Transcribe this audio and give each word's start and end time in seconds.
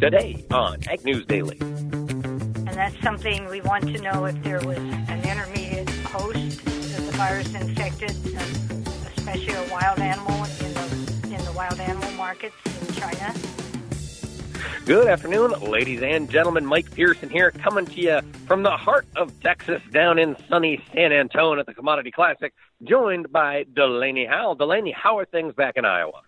today 0.00 0.42
on 0.50 0.78
Ag 0.88 1.04
News 1.04 1.26
Daily. 1.26 1.58
And 1.60 2.68
that's 2.68 2.98
something 3.02 3.46
we 3.50 3.60
want 3.60 3.84
to 3.84 4.00
know 4.00 4.24
if 4.24 4.42
there 4.42 4.60
was 4.60 4.78
an 4.78 5.22
intermediate 5.28 5.90
host 6.06 6.64
that 6.64 7.02
the 7.04 7.12
virus 7.18 7.54
infected, 7.54 8.10
especially 9.16 9.52
a 9.52 9.68
wild 9.70 9.98
animal 9.98 10.34
in 10.44 10.72
the, 10.72 11.36
in 11.36 11.44
the 11.44 11.52
wild 11.54 11.78
animal 11.78 12.10
markets 12.12 12.56
in 12.80 12.94
China. 12.94 13.34
Good 14.86 15.06
afternoon, 15.06 15.52
ladies 15.60 16.02
and 16.02 16.30
gentlemen. 16.30 16.64
Mike 16.64 16.90
Pearson 16.94 17.28
here, 17.28 17.50
coming 17.50 17.84
to 17.84 18.00
you 18.00 18.20
from 18.46 18.62
the 18.62 18.70
heart 18.70 19.06
of 19.16 19.38
Texas, 19.40 19.82
down 19.92 20.18
in 20.18 20.34
sunny 20.48 20.82
San 20.94 21.12
Antonio 21.12 21.60
at 21.60 21.66
the 21.66 21.74
Commodity 21.74 22.10
Classic, 22.10 22.54
joined 22.84 23.30
by 23.30 23.66
Delaney 23.74 24.24
Howell. 24.24 24.54
Delaney, 24.54 24.92
how 24.92 25.18
are 25.18 25.26
things 25.26 25.54
back 25.54 25.76
in 25.76 25.84
Iowa? 25.84 26.22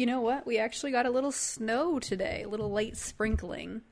You 0.00 0.06
know 0.06 0.22
what? 0.22 0.46
We 0.46 0.56
actually 0.56 0.92
got 0.92 1.04
a 1.04 1.10
little 1.10 1.30
snow 1.30 1.98
today, 1.98 2.44
a 2.44 2.48
little 2.48 2.70
light 2.70 2.96
sprinkling. 2.96 3.82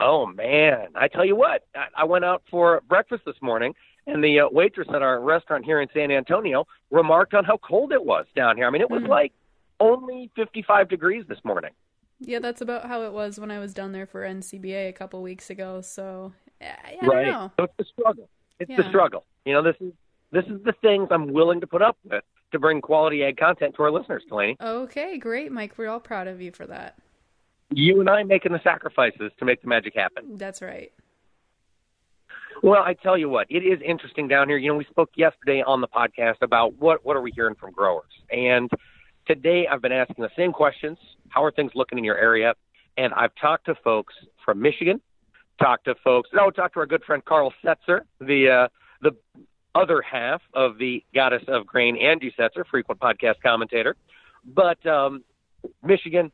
Oh 0.00 0.26
man, 0.26 0.88
I 0.94 1.08
tell 1.08 1.24
you 1.24 1.34
what, 1.34 1.64
I 1.96 2.04
went 2.04 2.26
out 2.26 2.42
for 2.50 2.82
breakfast 2.86 3.22
this 3.24 3.36
morning, 3.40 3.74
and 4.06 4.22
the 4.22 4.40
uh, 4.40 4.48
waitress 4.52 4.86
at 4.94 5.00
our 5.00 5.18
restaurant 5.18 5.64
here 5.64 5.80
in 5.80 5.88
San 5.94 6.10
Antonio 6.10 6.66
remarked 6.90 7.32
on 7.32 7.42
how 7.46 7.56
cold 7.56 7.90
it 7.90 8.04
was 8.04 8.26
down 8.36 8.58
here. 8.58 8.66
I 8.66 8.70
mean, 8.70 8.82
it 8.82 8.90
was 8.90 9.00
mm. 9.00 9.08
like 9.08 9.32
only 9.80 10.30
55 10.36 10.90
degrees 10.90 11.24
this 11.26 11.38
morning. 11.42 11.70
Yeah, 12.20 12.40
that's 12.40 12.60
about 12.60 12.84
how 12.84 13.00
it 13.04 13.14
was 13.14 13.40
when 13.40 13.50
I 13.50 13.58
was 13.58 13.72
down 13.72 13.92
there 13.92 14.04
for 14.04 14.26
NCBA 14.26 14.90
a 14.90 14.92
couple 14.92 15.22
weeks 15.22 15.48
ago. 15.48 15.80
So, 15.80 16.34
yeah, 16.60 16.76
I 16.84 17.06
right. 17.06 17.24
don't 17.24 17.32
know. 17.32 17.52
So 17.56 17.64
it's 17.64 17.74
the 17.78 17.84
struggle. 17.98 18.28
It's 18.60 18.70
yeah. 18.70 18.76
the 18.76 18.88
struggle. 18.90 19.24
You 19.46 19.54
know, 19.54 19.62
this 19.62 19.76
is 19.80 19.94
this 20.32 20.44
is 20.44 20.62
the 20.64 20.74
things 20.82 21.08
I'm 21.10 21.32
willing 21.32 21.62
to 21.62 21.66
put 21.66 21.80
up 21.80 21.96
with 22.04 22.24
to 22.52 22.58
bring 22.58 22.80
quality 22.80 23.22
ag 23.22 23.36
content 23.36 23.74
to 23.76 23.82
our 23.82 23.90
listeners, 23.90 24.22
Delaney. 24.28 24.56
Okay, 24.60 25.18
great, 25.18 25.52
Mike. 25.52 25.76
We're 25.76 25.88
all 25.88 26.00
proud 26.00 26.28
of 26.28 26.40
you 26.40 26.52
for 26.52 26.66
that. 26.66 26.96
You 27.70 28.00
and 28.00 28.08
I 28.08 28.22
making 28.22 28.52
the 28.52 28.60
sacrifices 28.62 29.32
to 29.38 29.44
make 29.44 29.60
the 29.62 29.68
magic 29.68 29.94
happen. 29.94 30.36
That's 30.36 30.62
right. 30.62 30.92
Well, 32.62 32.82
I 32.82 32.94
tell 32.94 33.18
you 33.18 33.28
what, 33.28 33.46
it 33.50 33.64
is 33.64 33.80
interesting 33.84 34.28
down 34.28 34.48
here. 34.48 34.56
You 34.56 34.70
know, 34.70 34.76
we 34.76 34.86
spoke 34.86 35.10
yesterday 35.16 35.62
on 35.66 35.80
the 35.80 35.88
podcast 35.88 36.36
about 36.40 36.78
what 36.78 37.04
what 37.04 37.16
are 37.16 37.20
we 37.20 37.32
hearing 37.32 37.54
from 37.54 37.72
growers, 37.72 38.10
and 38.30 38.70
today 39.26 39.66
I've 39.70 39.82
been 39.82 39.92
asking 39.92 40.22
the 40.22 40.30
same 40.36 40.52
questions. 40.52 40.96
How 41.28 41.44
are 41.44 41.50
things 41.50 41.72
looking 41.74 41.98
in 41.98 42.04
your 42.04 42.16
area? 42.16 42.54
And 42.96 43.12
I've 43.12 43.34
talked 43.38 43.66
to 43.66 43.74
folks 43.84 44.14
from 44.42 44.62
Michigan, 44.62 45.02
talked 45.60 45.84
to 45.84 45.94
folks. 46.02 46.30
Oh, 46.32 46.50
talked 46.50 46.74
to 46.74 46.80
our 46.80 46.86
good 46.86 47.04
friend 47.04 47.22
Carl 47.24 47.52
Setzer, 47.62 48.00
the 48.20 48.48
uh, 48.48 48.68
the 49.02 49.10
other 49.76 50.02
half 50.02 50.40
of 50.54 50.78
the 50.78 51.04
goddess 51.14 51.42
of 51.48 51.66
grain, 51.66 51.96
Angie 51.96 52.34
Setzer, 52.38 52.64
frequent 52.70 53.00
podcast 53.00 53.34
commentator. 53.42 53.96
But 54.44 54.84
um, 54.86 55.22
Michigan, 55.82 56.32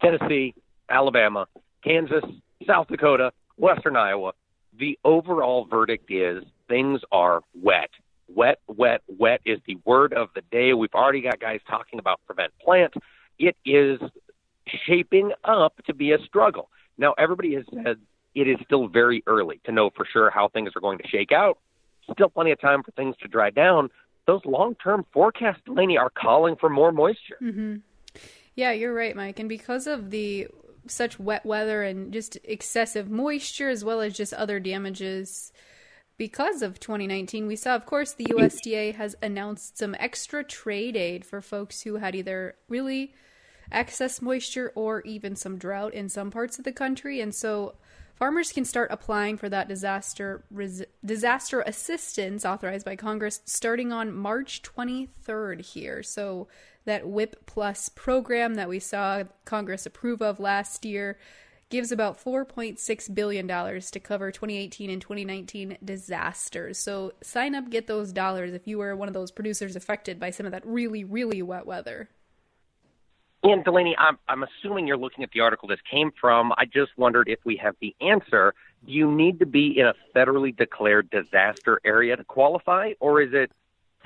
Tennessee, 0.00 0.54
Alabama, 0.88 1.46
Kansas, 1.82 2.24
South 2.66 2.88
Dakota, 2.88 3.32
Western 3.56 3.96
Iowa, 3.96 4.32
the 4.78 4.98
overall 5.04 5.64
verdict 5.64 6.10
is 6.10 6.44
things 6.68 7.00
are 7.10 7.42
wet. 7.54 7.90
Wet, 8.28 8.58
wet, 8.66 9.02
wet 9.06 9.40
is 9.46 9.58
the 9.66 9.78
word 9.84 10.12
of 10.12 10.28
the 10.34 10.42
day. 10.50 10.72
We've 10.74 10.94
already 10.94 11.22
got 11.22 11.40
guys 11.40 11.60
talking 11.68 11.98
about 11.98 12.20
prevent 12.26 12.52
plant. 12.60 12.92
It 13.38 13.56
is 13.64 14.00
shaping 14.86 15.32
up 15.44 15.74
to 15.86 15.94
be 15.94 16.12
a 16.12 16.18
struggle. 16.26 16.68
Now, 16.98 17.14
everybody 17.18 17.54
has 17.54 17.64
said 17.72 17.98
it 18.34 18.48
is 18.48 18.56
still 18.64 18.88
very 18.88 19.22
early 19.26 19.60
to 19.64 19.72
know 19.72 19.90
for 19.96 20.06
sure 20.12 20.30
how 20.30 20.48
things 20.48 20.70
are 20.76 20.80
going 20.80 20.98
to 20.98 21.08
shake 21.08 21.32
out 21.32 21.58
still 22.12 22.28
plenty 22.28 22.52
of 22.52 22.60
time 22.60 22.82
for 22.82 22.90
things 22.92 23.16
to 23.22 23.28
dry 23.28 23.50
down. 23.50 23.90
Those 24.26 24.44
long 24.44 24.74
term 24.76 25.04
forecasts, 25.12 25.60
Delaney, 25.64 25.96
are 25.98 26.10
calling 26.10 26.56
for 26.56 26.68
more 26.68 26.92
moisture. 26.92 27.38
Mm-hmm. 27.42 27.76
Yeah, 28.54 28.72
you're 28.72 28.94
right, 28.94 29.14
Mike. 29.14 29.38
And 29.38 29.48
because 29.48 29.86
of 29.86 30.10
the 30.10 30.48
such 30.88 31.18
wet 31.18 31.44
weather 31.44 31.82
and 31.82 32.12
just 32.12 32.38
excessive 32.44 33.10
moisture, 33.10 33.68
as 33.68 33.84
well 33.84 34.00
as 34.00 34.16
just 34.16 34.32
other 34.32 34.58
damages 34.58 35.52
because 36.18 36.62
of 36.62 36.80
2019, 36.80 37.46
we 37.46 37.56
saw, 37.56 37.74
of 37.74 37.84
course, 37.84 38.12
the 38.12 38.24
USDA 38.24 38.94
has 38.94 39.14
announced 39.22 39.76
some 39.76 39.94
extra 39.98 40.42
trade 40.42 40.96
aid 40.96 41.24
for 41.24 41.40
folks 41.42 41.82
who 41.82 41.96
had 41.96 42.14
either 42.14 42.56
really 42.68 43.14
excess 43.70 44.22
moisture 44.22 44.72
or 44.74 45.02
even 45.02 45.36
some 45.36 45.58
drought 45.58 45.92
in 45.92 46.08
some 46.08 46.30
parts 46.30 46.58
of 46.58 46.64
the 46.64 46.72
country. 46.72 47.20
And 47.20 47.34
so 47.34 47.74
Farmers 48.16 48.50
can 48.50 48.64
start 48.64 48.90
applying 48.90 49.36
for 49.36 49.50
that 49.50 49.68
disaster 49.68 50.42
res- 50.50 50.84
disaster 51.04 51.60
assistance 51.60 52.46
authorized 52.46 52.86
by 52.86 52.96
Congress 52.96 53.42
starting 53.44 53.92
on 53.92 54.16
March 54.16 54.62
23rd 54.62 55.60
here. 55.60 56.02
So 56.02 56.48
that 56.86 57.06
WHIP 57.06 57.44
Plus 57.44 57.90
program 57.90 58.54
that 58.54 58.70
we 58.70 58.78
saw 58.78 59.24
Congress 59.44 59.84
approve 59.84 60.22
of 60.22 60.40
last 60.40 60.86
year 60.86 61.18
gives 61.68 61.92
about 61.92 62.22
$4.6 62.22 63.14
billion 63.14 63.46
to 63.48 64.00
cover 64.00 64.30
2018 64.30 64.88
and 64.88 65.02
2019 65.02 65.78
disasters. 65.84 66.78
So 66.78 67.12
sign 67.22 67.54
up, 67.54 67.68
get 67.70 67.86
those 67.86 68.12
dollars 68.12 68.54
if 68.54 68.66
you 68.66 68.78
were 68.78 68.96
one 68.96 69.08
of 69.08 69.14
those 69.14 69.32
producers 69.32 69.76
affected 69.76 70.18
by 70.18 70.30
some 70.30 70.46
of 70.46 70.52
that 70.52 70.64
really, 70.64 71.04
really 71.04 71.42
wet 71.42 71.66
weather. 71.66 72.08
And 73.46 73.62
Delaney, 73.62 73.94
I'm, 73.96 74.18
I'm 74.28 74.42
assuming 74.42 74.88
you're 74.88 74.96
looking 74.96 75.22
at 75.22 75.30
the 75.30 75.38
article 75.38 75.68
this 75.68 75.78
came 75.88 76.10
from. 76.20 76.52
I 76.58 76.64
just 76.64 76.90
wondered 76.96 77.28
if 77.28 77.38
we 77.44 77.54
have 77.62 77.76
the 77.80 77.94
answer. 78.00 78.54
Do 78.84 78.90
you 78.90 79.08
need 79.12 79.38
to 79.38 79.46
be 79.46 79.78
in 79.78 79.86
a 79.86 79.94
federally 80.12 80.56
declared 80.56 81.10
disaster 81.10 81.80
area 81.84 82.16
to 82.16 82.24
qualify, 82.24 82.94
or 82.98 83.22
is 83.22 83.30
it 83.32 83.52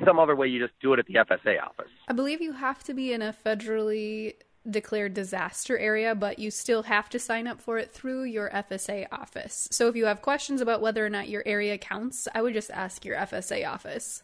some 0.05 0.19
other 0.19 0.37
way 0.37 0.49
you 0.49 0.61
just 0.61 0.79
do 0.83 0.93
it 0.93 0.99
at 0.99 1.07
the 1.07 1.15
FSA 1.15 1.63
office? 1.63 1.89
I 2.07 2.13
believe 2.13 2.43
you 2.43 2.53
have 2.53 2.85
to 2.85 2.93
be 2.93 3.15
in 3.15 3.23
a 3.23 3.33
federally 3.33 4.35
declared 4.69 5.15
disaster 5.15 5.79
area, 5.79 6.15
but 6.15 6.39
you 6.39 6.51
still 6.51 6.83
have 6.83 7.09
to 7.09 7.19
sign 7.19 7.47
up 7.47 7.63
for 7.63 7.79
it 7.79 7.91
through 7.91 8.25
your 8.25 8.51
FSA 8.51 9.07
office. 9.11 9.69
So 9.71 9.89
if 9.89 9.97
you 9.97 10.05
have 10.05 10.21
questions 10.21 10.61
about 10.61 10.83
whether 10.83 11.05
or 11.05 11.09
not 11.09 11.31
your 11.31 11.43
area 11.47 11.79
counts, 11.79 12.29
I 12.35 12.43
would 12.43 12.53
just 12.53 12.71
ask 12.71 13.07
your 13.07 13.17
FSA 13.17 13.67
office. 13.67 14.23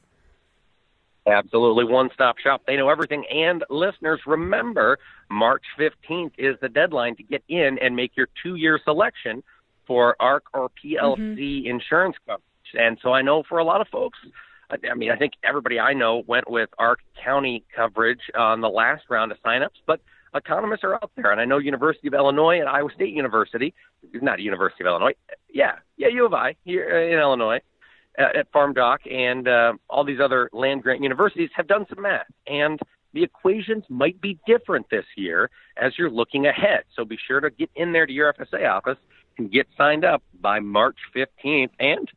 Absolutely 1.26 1.84
one 1.84 2.08
stop 2.14 2.38
shop. 2.38 2.62
They 2.66 2.76
know 2.76 2.88
everything. 2.88 3.24
And 3.32 3.64
listeners, 3.68 4.20
remember, 4.26 4.98
March 5.28 5.64
15th 5.78 6.32
is 6.38 6.56
the 6.60 6.68
deadline 6.68 7.16
to 7.16 7.22
get 7.22 7.42
in 7.48 7.78
and 7.80 7.96
make 7.96 8.16
your 8.16 8.28
two 8.42 8.54
year 8.54 8.78
selection 8.82 9.42
for 9.86 10.16
ARC 10.20 10.44
or 10.54 10.70
PLC 10.84 11.16
mm-hmm. 11.18 11.70
insurance 11.70 12.16
coverage. 12.26 12.42
And 12.74 12.98
so 13.02 13.12
I 13.12 13.22
know 13.22 13.42
for 13.48 13.58
a 13.58 13.64
lot 13.64 13.80
of 13.80 13.88
folks, 13.88 14.18
I 14.70 14.94
mean, 14.94 15.10
I 15.10 15.16
think 15.16 15.34
everybody 15.44 15.78
I 15.78 15.92
know 15.92 16.24
went 16.26 16.50
with 16.50 16.70
ARC 16.78 17.00
County 17.22 17.64
coverage 17.74 18.22
on 18.36 18.60
the 18.60 18.68
last 18.68 19.04
round 19.08 19.30
of 19.30 19.38
signups, 19.44 19.78
but 19.86 20.00
economists 20.34 20.82
are 20.82 20.94
out 20.94 21.10
there. 21.16 21.30
And 21.30 21.40
I 21.40 21.44
know 21.44 21.58
University 21.58 22.08
of 22.08 22.14
Illinois 22.14 22.58
and 22.58 22.68
Iowa 22.68 22.90
State 22.94 23.14
University, 23.14 23.74
is 24.12 24.22
not 24.22 24.40
University 24.40 24.82
of 24.82 24.88
Illinois, 24.88 25.14
yeah, 25.48 25.76
yeah, 25.96 26.08
U 26.08 26.26
of 26.26 26.34
I 26.34 26.56
here 26.64 27.08
in 27.08 27.18
Illinois 27.18 27.60
at 28.18 28.50
Farm 28.52 28.72
Doc 28.72 29.02
and 29.10 29.46
uh, 29.46 29.74
all 29.88 30.04
these 30.04 30.20
other 30.20 30.48
land 30.52 30.82
grant 30.82 31.02
universities 31.02 31.50
have 31.54 31.66
done 31.66 31.86
some 31.88 32.02
math, 32.02 32.26
and 32.46 32.80
the 33.12 33.22
equations 33.22 33.84
might 33.88 34.20
be 34.20 34.38
different 34.46 34.86
this 34.90 35.06
year 35.16 35.50
as 35.76 35.92
you're 35.98 36.10
looking 36.10 36.46
ahead. 36.46 36.84
So 36.94 37.04
be 37.04 37.18
sure 37.26 37.40
to 37.40 37.50
get 37.50 37.70
in 37.74 37.92
there 37.92 38.06
to 38.06 38.12
your 38.12 38.32
FSA 38.32 38.68
office 38.70 38.98
and 39.38 39.50
get 39.50 39.66
signed 39.76 40.04
up 40.04 40.22
by 40.40 40.60
March 40.60 40.98
15th 41.14 41.70
and 41.78 42.10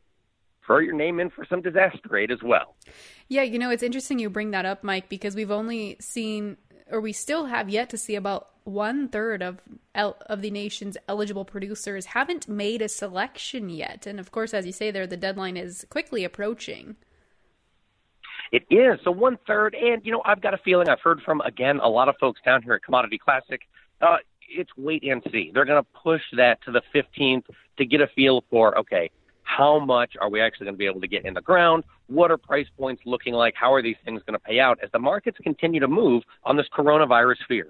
throw 0.66 0.78
your 0.78 0.94
name 0.94 1.18
in 1.18 1.30
for 1.30 1.44
some 1.44 1.62
disaster 1.62 2.16
aid 2.16 2.30
as 2.30 2.42
well. 2.42 2.76
Yeah, 3.28 3.42
you 3.42 3.58
know, 3.58 3.70
it's 3.70 3.82
interesting 3.82 4.18
you 4.18 4.30
bring 4.30 4.50
that 4.52 4.66
up, 4.66 4.84
Mike, 4.84 5.08
because 5.08 5.34
we've 5.34 5.50
only 5.50 5.96
seen, 6.00 6.56
or 6.90 7.00
we 7.00 7.12
still 7.12 7.46
have 7.46 7.68
yet 7.68 7.90
to 7.90 7.98
see 7.98 8.14
about 8.14 8.48
one 8.64 9.08
third 9.08 9.42
of 9.42 9.60
of 9.94 10.42
the 10.42 10.50
nation's 10.50 10.96
eligible 11.08 11.44
producers 11.44 12.06
haven't 12.06 12.48
made 12.48 12.82
a 12.82 12.88
selection 12.88 13.68
yet, 13.68 14.06
and 14.06 14.20
of 14.20 14.30
course, 14.30 14.54
as 14.54 14.66
you 14.66 14.72
say, 14.72 14.90
there 14.90 15.06
the 15.06 15.16
deadline 15.16 15.56
is 15.56 15.86
quickly 15.90 16.24
approaching. 16.24 16.96
It 18.52 18.64
is 18.70 18.98
so 19.04 19.10
one 19.10 19.38
third, 19.46 19.74
and 19.74 20.04
you 20.04 20.12
know 20.12 20.22
I've 20.24 20.40
got 20.40 20.54
a 20.54 20.58
feeling 20.58 20.88
I've 20.88 21.00
heard 21.00 21.20
from 21.22 21.40
again 21.42 21.80
a 21.80 21.88
lot 21.88 22.08
of 22.08 22.16
folks 22.18 22.40
down 22.44 22.62
here 22.62 22.74
at 22.74 22.82
Commodity 22.82 23.18
Classic. 23.18 23.60
Uh, 24.00 24.16
it's 24.48 24.70
wait 24.76 25.02
and 25.04 25.22
see. 25.30 25.50
They're 25.52 25.64
going 25.64 25.82
to 25.82 25.88
push 26.02 26.22
that 26.36 26.60
to 26.62 26.72
the 26.72 26.82
15th 26.94 27.44
to 27.78 27.84
get 27.84 28.00
a 28.00 28.08
feel 28.08 28.44
for 28.50 28.76
okay, 28.78 29.10
how 29.56 29.78
much 29.78 30.16
are 30.20 30.30
we 30.30 30.40
actually 30.40 30.66
going 30.66 30.74
to 30.74 30.78
be 30.78 30.86
able 30.86 31.00
to 31.00 31.08
get 31.08 31.24
in 31.24 31.34
the 31.34 31.40
ground? 31.40 31.82
What 32.06 32.30
are 32.30 32.36
price 32.36 32.68
points 32.78 33.02
looking 33.04 33.34
like? 33.34 33.54
How 33.54 33.72
are 33.74 33.82
these 33.82 33.96
things 34.04 34.22
going 34.24 34.34
to 34.34 34.44
pay 34.44 34.60
out 34.60 34.78
as 34.82 34.90
the 34.92 34.98
markets 34.98 35.38
continue 35.42 35.80
to 35.80 35.88
move 35.88 36.22
on 36.44 36.56
this 36.56 36.66
coronavirus 36.76 37.38
fear? 37.48 37.68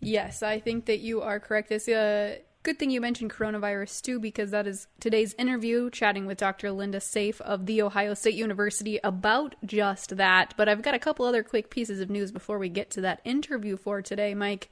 Yes, 0.00 0.42
I 0.42 0.60
think 0.60 0.86
that 0.86 0.98
you 0.98 1.22
are 1.22 1.40
correct. 1.40 1.72
It's 1.72 1.88
a 1.88 2.42
good 2.62 2.78
thing 2.78 2.90
you 2.90 3.00
mentioned 3.00 3.30
coronavirus 3.30 4.02
too, 4.02 4.20
because 4.20 4.50
that 4.50 4.66
is 4.66 4.86
today's 5.00 5.34
interview, 5.38 5.88
chatting 5.90 6.26
with 6.26 6.38
Dr. 6.38 6.70
Linda 6.70 6.98
Saif 6.98 7.40
of 7.40 7.64
The 7.64 7.80
Ohio 7.80 8.12
State 8.14 8.34
University 8.34 9.00
about 9.02 9.56
just 9.64 10.16
that. 10.18 10.54
But 10.56 10.68
I've 10.68 10.82
got 10.82 10.94
a 10.94 10.98
couple 10.98 11.24
other 11.24 11.42
quick 11.42 11.70
pieces 11.70 12.00
of 12.00 12.10
news 12.10 12.30
before 12.30 12.58
we 12.58 12.68
get 12.68 12.90
to 12.90 13.00
that 13.00 13.20
interview 13.24 13.78
for 13.78 14.02
today, 14.02 14.34
Mike. 14.34 14.70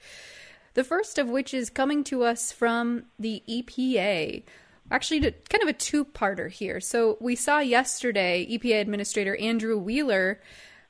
The 0.74 0.84
first 0.84 1.18
of 1.18 1.28
which 1.30 1.54
is 1.54 1.70
coming 1.70 2.04
to 2.04 2.22
us 2.22 2.52
from 2.52 3.04
the 3.18 3.42
EPA. 3.48 4.44
Actually, 4.90 5.20
kind 5.20 5.62
of 5.62 5.68
a 5.68 5.72
two 5.72 6.04
parter 6.04 6.50
here. 6.50 6.80
So, 6.80 7.18
we 7.20 7.36
saw 7.36 7.58
yesterday 7.58 8.46
EPA 8.50 8.80
Administrator 8.80 9.36
Andrew 9.36 9.76
Wheeler 9.78 10.40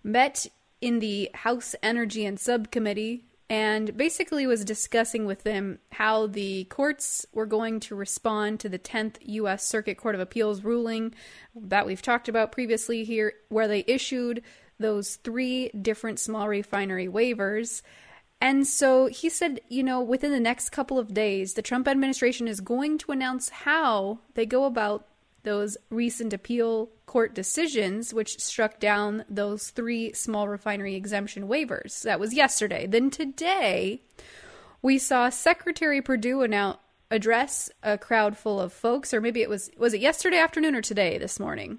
met 0.05 0.47
in 0.81 1.01
the 1.01 1.31
House 1.35 1.75
Energy 1.83 2.25
and 2.25 2.39
Subcommittee 2.39 3.25
and 3.51 3.97
basically 3.97 4.47
was 4.47 4.65
discussing 4.65 5.25
with 5.25 5.43
them 5.43 5.79
how 5.93 6.27
the 6.27 6.65
courts 6.65 7.25
were 7.33 7.47
going 7.47 7.81
to 7.81 7.95
respond 7.95 8.61
to 8.61 8.69
the 8.69 8.79
10th 8.79 9.17
U.S. 9.23 9.67
Circuit 9.67 9.97
Court 9.97 10.15
of 10.15 10.21
Appeals 10.21 10.63
ruling 10.63 11.15
that 11.55 11.87
we've 11.87 12.03
talked 12.03 12.29
about 12.29 12.53
previously 12.53 13.05
here, 13.05 13.33
where 13.49 13.67
they 13.67 13.85
issued 13.87 14.43
those 14.79 15.17
three 15.17 15.71
different 15.71 16.21
small 16.21 16.47
refinery 16.47 17.09
waivers. 17.09 17.83
And 18.41 18.67
so 18.67 19.07
he 19.07 19.29
said, 19.29 19.61
you 19.69 19.83
know, 19.83 20.01
within 20.01 20.31
the 20.31 20.41
next 20.41 20.71
couple 20.71 20.99
of 20.99 21.13
days, 21.13 21.55
the 21.55 21.63
Trump 21.63 21.89
administration 21.89 22.47
is 22.47 22.61
going 22.61 22.99
to 22.99 23.13
announce 23.13 23.49
how 23.49 24.21
they 24.35 24.47
go 24.47 24.65
about 24.65 25.07
those 25.43 25.77
recent 25.91 26.33
appeal 26.33 26.91
court 27.07 27.35
decisions, 27.35 28.13
which 28.15 28.39
struck 28.39 28.79
down 28.79 29.25
those 29.29 29.71
three 29.71 30.13
small 30.13 30.47
refinery 30.49 30.95
exemption 30.95 31.49
waivers. 31.49 32.03
That 32.03 32.21
was 32.21 32.35
yesterday. 32.35 32.87
Then 32.87 33.11
today, 33.11 34.03
we 34.83 34.99
saw 34.99 35.31
Secretary 35.31 36.03
Perdue 36.03 36.43
announce 36.43 36.79
address 37.11 37.71
a 37.83 37.97
crowd 37.97 38.37
full 38.37 38.61
of 38.61 38.73
folks, 38.73 39.15
or 39.15 39.21
maybe 39.21 39.41
it 39.41 39.49
was 39.49 39.71
was 39.79 39.95
it 39.95 40.01
yesterday 40.01 40.39
afternoon 40.39 40.75
or 40.75 40.83
today 40.83 41.19
this 41.19 41.41
morning? 41.41 41.79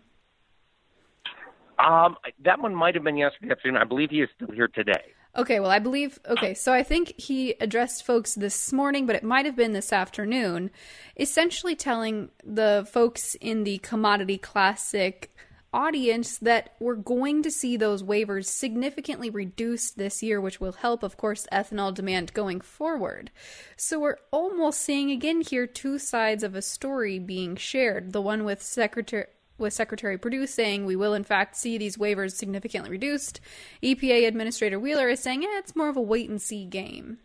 Um, 1.83 2.17
that 2.43 2.59
one 2.61 2.75
might 2.75 2.95
have 2.95 3.03
been 3.03 3.17
yesterday 3.17 3.51
afternoon. 3.51 3.77
I 3.77 3.85
believe 3.85 4.09
he 4.09 4.21
is 4.21 4.29
still 4.35 4.51
here 4.53 4.67
today. 4.67 5.13
Okay, 5.37 5.59
well, 5.59 5.69
I 5.69 5.79
believe, 5.79 6.19
okay, 6.27 6.53
so 6.55 6.73
I 6.73 6.81
think 6.81 7.13
he 7.19 7.51
addressed 7.61 8.05
folks 8.05 8.33
this 8.33 8.73
morning, 8.73 9.05
but 9.05 9.15
it 9.15 9.23
might 9.23 9.45
have 9.45 9.55
been 9.55 9.73
this 9.73 9.93
afternoon, 9.93 10.71
essentially 11.17 11.75
telling 11.75 12.29
the 12.43 12.87
folks 12.91 13.35
in 13.35 13.63
the 13.63 13.77
commodity 13.77 14.39
classic 14.39 15.31
audience 15.71 16.39
that 16.39 16.73
we're 16.79 16.95
going 16.95 17.43
to 17.43 17.51
see 17.51 17.77
those 17.77 18.01
waivers 18.01 18.45
significantly 18.45 19.29
reduced 19.29 19.97
this 19.97 20.23
year, 20.23 20.41
which 20.41 20.59
will 20.59 20.71
help, 20.71 21.03
of 21.03 21.15
course, 21.15 21.47
ethanol 21.51 21.93
demand 21.93 22.33
going 22.33 22.59
forward. 22.59 23.29
So 23.77 23.99
we're 23.99 24.17
almost 24.31 24.81
seeing 24.81 25.11
again 25.11 25.41
here 25.41 25.67
two 25.67 25.99
sides 25.99 26.43
of 26.43 26.55
a 26.55 26.61
story 26.61 27.19
being 27.19 27.55
shared 27.55 28.13
the 28.13 28.21
one 28.21 28.43
with 28.43 28.61
Secretary 28.63 29.27
with 29.59 29.73
Secretary 29.73 30.17
Perdue 30.17 30.47
saying 30.47 30.85
we 30.85 30.95
will 30.95 31.13
in 31.13 31.23
fact 31.23 31.55
see 31.55 31.77
these 31.77 31.97
waivers 31.97 32.33
significantly 32.33 32.89
reduced. 32.89 33.39
EPA 33.83 34.27
Administrator 34.27 34.79
Wheeler 34.79 35.09
is 35.09 35.19
saying, 35.19 35.43
it's 35.43 35.75
more 35.75 35.89
of 35.89 35.97
a 35.97 36.01
wait 36.01 36.29
and 36.29 36.41
see 36.41 36.65
game. 36.65 37.17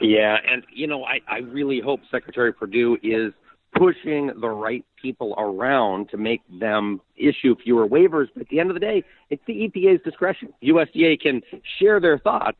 Yeah, 0.00 0.36
and 0.48 0.64
you 0.74 0.86
know, 0.86 1.04
I, 1.04 1.20
I 1.28 1.38
really 1.38 1.80
hope 1.80 2.00
Secretary 2.10 2.52
Perdue 2.52 2.98
is 3.02 3.32
pushing 3.76 4.30
the 4.40 4.48
right 4.48 4.84
people 5.00 5.34
around 5.38 6.10
to 6.10 6.16
make 6.16 6.42
them 6.60 7.00
issue 7.16 7.54
fewer 7.62 7.88
waivers. 7.88 8.26
But 8.34 8.42
at 8.42 8.48
the 8.48 8.60
end 8.60 8.70
of 8.70 8.74
the 8.74 8.80
day, 8.80 9.04
it's 9.30 9.42
the 9.46 9.68
EPA's 9.68 10.02
discretion. 10.02 10.52
USDA 10.62 11.20
can 11.20 11.40
share 11.78 12.00
their 12.00 12.18
thoughts, 12.18 12.58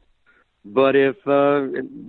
but 0.65 0.97
if 0.97 1.17
uh, 1.27 1.65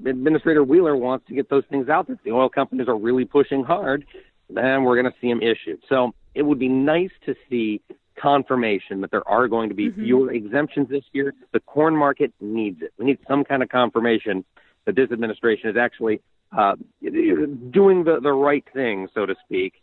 Administrator 0.07 0.63
Wheeler 0.63 0.95
wants 0.95 1.27
to 1.27 1.33
get 1.33 1.49
those 1.49 1.63
things 1.69 1.89
out, 1.89 2.07
that 2.07 2.23
the 2.23 2.31
oil 2.31 2.49
companies 2.49 2.87
are 2.87 2.97
really 2.97 3.25
pushing 3.25 3.63
hard, 3.63 4.05
then 4.53 4.83
we're 4.83 5.01
going 5.01 5.11
to 5.11 5.17
see 5.19 5.29
them 5.29 5.41
issued. 5.41 5.81
So 5.89 6.13
it 6.33 6.43
would 6.43 6.59
be 6.59 6.69
nice 6.69 7.11
to 7.25 7.35
see 7.49 7.81
confirmation 8.19 9.01
that 9.01 9.11
there 9.11 9.27
are 9.27 9.47
going 9.47 9.69
to 9.69 9.75
be 9.75 9.89
mm-hmm. 9.89 10.03
fewer 10.03 10.31
exemptions 10.31 10.89
this 10.89 11.03
year. 11.13 11.33
The 11.51 11.59
corn 11.59 11.95
market 11.95 12.33
needs 12.39 12.81
it. 12.81 12.93
We 12.97 13.05
need 13.05 13.19
some 13.27 13.43
kind 13.43 13.63
of 13.63 13.69
confirmation 13.69 14.45
that 14.85 14.95
this 14.95 15.11
administration 15.11 15.69
is 15.69 15.77
actually 15.77 16.21
uh, 16.55 16.75
doing 17.01 18.03
the, 18.03 18.19
the 18.21 18.31
right 18.31 18.63
thing, 18.73 19.07
so 19.13 19.25
to 19.25 19.35
speak, 19.45 19.73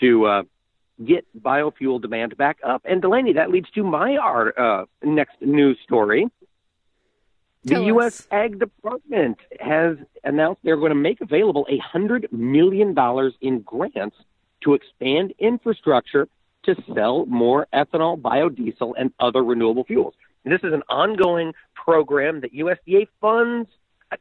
to 0.00 0.26
uh, 0.26 0.42
get 1.04 1.24
biofuel 1.40 2.00
demand 2.00 2.36
back 2.36 2.58
up. 2.66 2.82
And 2.84 3.00
Delaney, 3.00 3.32
that 3.34 3.50
leads 3.50 3.70
to 3.70 3.82
my 3.82 4.16
uh, 4.16 4.84
next 5.02 5.36
news 5.40 5.78
story. 5.84 6.26
Tell 7.68 7.80
the 7.80 7.86
U.S. 7.88 8.26
Ag 8.30 8.58
Department 8.58 9.38
has 9.60 9.96
announced 10.24 10.60
they're 10.62 10.76
going 10.76 10.90
to 10.90 10.94
make 10.94 11.20
available 11.20 11.66
$100 11.70 12.32
million 12.32 12.96
in 13.40 13.60
grants 13.60 14.16
to 14.62 14.74
expand 14.74 15.34
infrastructure 15.38 16.28
to 16.64 16.74
sell 16.94 17.26
more 17.26 17.66
ethanol, 17.72 18.20
biodiesel, 18.20 18.94
and 18.98 19.12
other 19.20 19.42
renewable 19.42 19.84
fuels. 19.84 20.14
And 20.44 20.52
this 20.52 20.60
is 20.62 20.72
an 20.72 20.82
ongoing 20.88 21.54
program 21.74 22.40
that 22.40 22.52
USDA 22.54 23.08
funds 23.20 23.68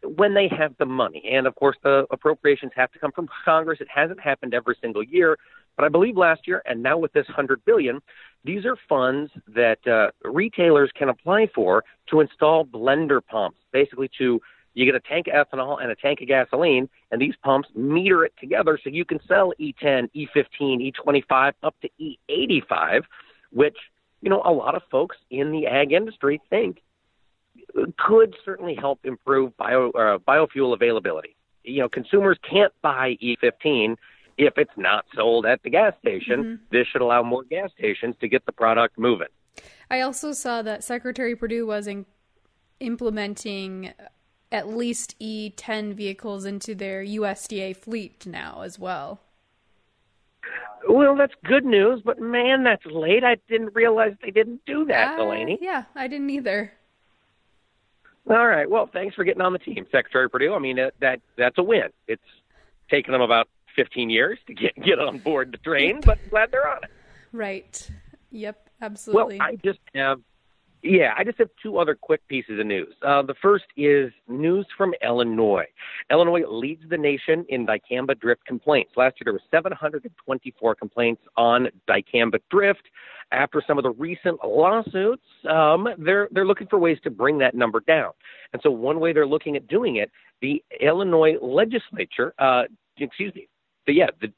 when 0.03 0.33
they 0.33 0.47
have 0.49 0.75
the 0.77 0.85
money. 0.85 1.23
And 1.31 1.47
of 1.47 1.55
course, 1.55 1.77
the 1.83 2.05
appropriations 2.11 2.71
have 2.75 2.91
to 2.91 2.99
come 2.99 3.11
from 3.11 3.29
Congress. 3.45 3.79
It 3.81 3.87
hasn't 3.93 4.19
happened 4.19 4.53
every 4.53 4.75
single 4.81 5.03
year, 5.03 5.37
but 5.75 5.85
I 5.85 5.89
believe 5.89 6.17
last 6.17 6.47
year, 6.47 6.61
and 6.65 6.81
now 6.81 6.97
with 6.97 7.13
this 7.13 7.27
100 7.27 7.63
billion, 7.65 8.01
these 8.43 8.65
are 8.65 8.77
funds 8.89 9.31
that 9.47 9.85
uh, 9.87 10.11
retailers 10.29 10.91
can 10.95 11.09
apply 11.09 11.49
for 11.53 11.83
to 12.09 12.19
install 12.19 12.65
blender 12.65 13.21
pumps, 13.25 13.59
basically 13.71 14.09
to 14.17 14.41
you 14.73 14.85
get 14.85 14.93
a 14.93 14.99
tank 14.99 15.25
of 15.27 15.47
ethanol 15.47 15.81
and 15.81 15.91
a 15.91 15.95
tank 15.95 16.21
of 16.21 16.27
gasoline, 16.27 16.87
and 17.11 17.19
these 17.19 17.33
pumps 17.43 17.67
meter 17.73 18.23
it 18.25 18.33
together 18.39 18.79
so 18.83 18.91
you 18.91 19.05
can 19.05 19.19
sell 19.27 19.51
E10, 19.59 20.09
E15, 20.15 20.93
E25 20.93 21.53
up 21.63 21.75
to 21.81 21.89
E85, 21.99 23.01
which 23.51 23.75
you 24.21 24.29
know 24.29 24.41
a 24.45 24.51
lot 24.51 24.75
of 24.75 24.83
folks 24.91 25.17
in 25.31 25.51
the 25.51 25.65
ag 25.65 25.93
industry 25.93 26.39
think 26.49 26.81
could 27.97 28.35
certainly 28.43 28.75
help 28.75 28.99
improve 29.03 29.55
bio 29.57 29.89
uh, 29.91 30.17
biofuel 30.19 30.73
availability. 30.73 31.35
You 31.63 31.81
know, 31.81 31.89
consumers 31.89 32.37
can't 32.49 32.73
buy 32.81 33.17
E15 33.21 33.97
if 34.37 34.53
it's 34.57 34.71
not 34.77 35.05
sold 35.15 35.45
at 35.45 35.61
the 35.63 35.69
gas 35.69 35.93
station. 35.99 36.43
Mm-hmm. 36.43 36.63
This 36.71 36.87
should 36.87 37.01
allow 37.01 37.23
more 37.23 37.43
gas 37.43 37.71
stations 37.77 38.15
to 38.21 38.27
get 38.27 38.45
the 38.45 38.51
product 38.51 38.97
moving. 38.97 39.27
I 39.89 40.01
also 40.01 40.31
saw 40.31 40.61
that 40.61 40.83
Secretary 40.83 41.35
Perdue 41.35 41.65
was 41.65 41.87
in- 41.87 42.05
implementing 42.79 43.93
at 44.51 44.67
least 44.67 45.19
E10 45.19 45.93
vehicles 45.93 46.45
into 46.45 46.75
their 46.75 47.03
USDA 47.03 47.75
fleet 47.75 48.25
now 48.25 48.61
as 48.61 48.79
well. 48.79 49.19
Well, 50.87 51.17
that's 51.17 51.33
good 51.43 51.65
news, 51.65 52.01
but 52.03 52.19
man, 52.19 52.63
that's 52.63 52.85
late. 52.85 53.23
I 53.23 53.37
didn't 53.49 53.75
realize 53.75 54.13
they 54.23 54.31
didn't 54.31 54.61
do 54.65 54.85
that, 54.85 55.13
uh, 55.13 55.17
Delaney. 55.17 55.57
Yeah, 55.59 55.83
I 55.95 56.07
didn't 56.07 56.29
either. 56.29 56.71
All 58.29 58.47
right. 58.47 58.69
Well, 58.69 58.89
thanks 58.91 59.15
for 59.15 59.23
getting 59.23 59.41
on 59.41 59.53
the 59.53 59.59
team, 59.59 59.85
Secretary 59.91 60.29
Perdue. 60.29 60.53
I 60.53 60.59
mean, 60.59 60.77
that 60.99 61.21
that's 61.37 61.57
a 61.57 61.63
win. 61.63 61.89
It's 62.07 62.21
taken 62.89 63.11
them 63.13 63.21
about 63.21 63.47
15 63.75 64.09
years 64.09 64.39
to 64.47 64.53
get 64.53 64.75
get 64.83 64.99
on 64.99 65.19
board 65.19 65.51
the 65.51 65.57
train, 65.57 66.01
but 66.03 66.17
glad 66.29 66.51
they're 66.51 66.67
on 66.67 66.83
it. 66.83 66.91
Right. 67.31 67.89
Yep. 68.31 68.69
Absolutely. 68.81 69.37
Well, 69.37 69.47
I 69.47 69.55
just 69.55 69.79
have, 69.95 70.19
yeah, 70.83 71.13
I 71.17 71.23
just 71.23 71.39
have 71.39 71.49
two 71.61 71.77
other 71.77 71.95
quick 71.95 72.25
pieces 72.27 72.59
of 72.59 72.65
news. 72.65 72.93
Uh, 73.01 73.21
the 73.23 73.33
first 73.41 73.65
is 73.75 74.11
news 74.27 74.65
from 74.77 74.93
Illinois. 75.03 75.65
Illinois 76.11 76.43
leads 76.47 76.83
the 76.89 76.97
nation 76.97 77.45
in 77.49 77.65
dicamba 77.65 78.19
drift 78.19 78.45
complaints. 78.45 78.91
Last 78.95 79.15
year 79.15 79.25
there 79.25 79.33
were 79.33 79.41
724 79.49 80.75
complaints 80.75 81.21
on 81.35 81.67
dicamba 81.89 82.39
drift. 82.51 82.83
After 83.31 83.61
some 83.65 83.77
of 83.77 83.83
the 83.83 83.91
recent 83.91 84.39
lawsuits, 84.45 85.23
um, 85.49 85.89
they're 85.97 86.29
they're 86.31 86.45
looking 86.45 86.67
for 86.67 86.79
ways 86.79 86.97
to 87.03 87.09
bring 87.09 87.37
that 87.39 87.55
number 87.55 87.81
down. 87.81 88.11
And 88.53 88.61
so 88.61 88.71
one 88.71 88.99
way 88.99 89.11
they're 89.11 89.27
looking 89.27 89.57
at 89.57 89.67
doing 89.67 89.97
it, 89.97 90.11
the 90.41 90.63
Illinois 90.79 91.35
legislature, 91.41 92.33
uh, 92.39 92.63
excuse 92.97 93.33
me, 93.35 93.49
but 93.85 93.95
yeah, 93.95 94.07
the 94.21 94.31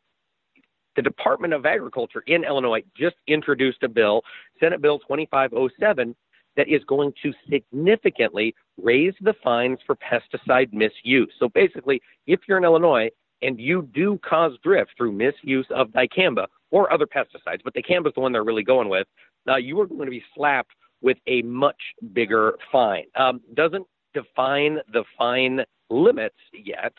the 0.95 1.03
Department 1.03 1.53
of 1.53 1.65
Agriculture 1.65 2.23
in 2.27 2.43
Illinois 2.43 2.81
just 2.97 3.15
introduced 3.27 3.83
a 3.83 3.87
bill, 3.87 4.21
Senate 4.59 4.81
Bill 4.81 4.99
2507, 4.99 6.15
that 6.59 6.67
is 6.67 6.83
going 6.83 7.13
to 7.23 7.31
significantly 7.49 8.53
raise 8.83 9.13
the 9.21 9.33
fines 9.41 9.79
for 9.85 9.95
pesticide 9.95 10.73
misuse. 10.73 11.31
So 11.39 11.47
basically, 11.47 12.01
if 12.27 12.41
you're 12.47 12.57
in 12.57 12.65
Illinois 12.65 13.09
and 13.41 13.57
you 13.57 13.87
do 13.93 14.19
cause 14.27 14.51
drift 14.61 14.91
through 14.97 15.13
misuse 15.13 15.65
of 15.69 15.87
dicamba 15.91 16.47
or 16.69 16.91
other 16.91 17.05
pesticides, 17.05 17.61
but 17.63 17.73
dicamba 17.73 18.07
is 18.07 18.13
the 18.13 18.19
one 18.19 18.33
they're 18.33 18.43
really 18.43 18.63
going 18.63 18.89
with, 18.89 19.07
uh, 19.47 19.55
you 19.55 19.79
are 19.79 19.87
going 19.87 20.03
to 20.03 20.11
be 20.11 20.23
slapped 20.35 20.71
with 21.01 21.17
a 21.27 21.41
much 21.43 21.81
bigger 22.11 22.57
fine. 22.69 23.05
Um, 23.15 23.39
doesn't 23.53 23.87
define 24.13 24.79
the 24.91 25.05
fine 25.17 25.61
limits 25.89 26.35
yet, 26.51 26.91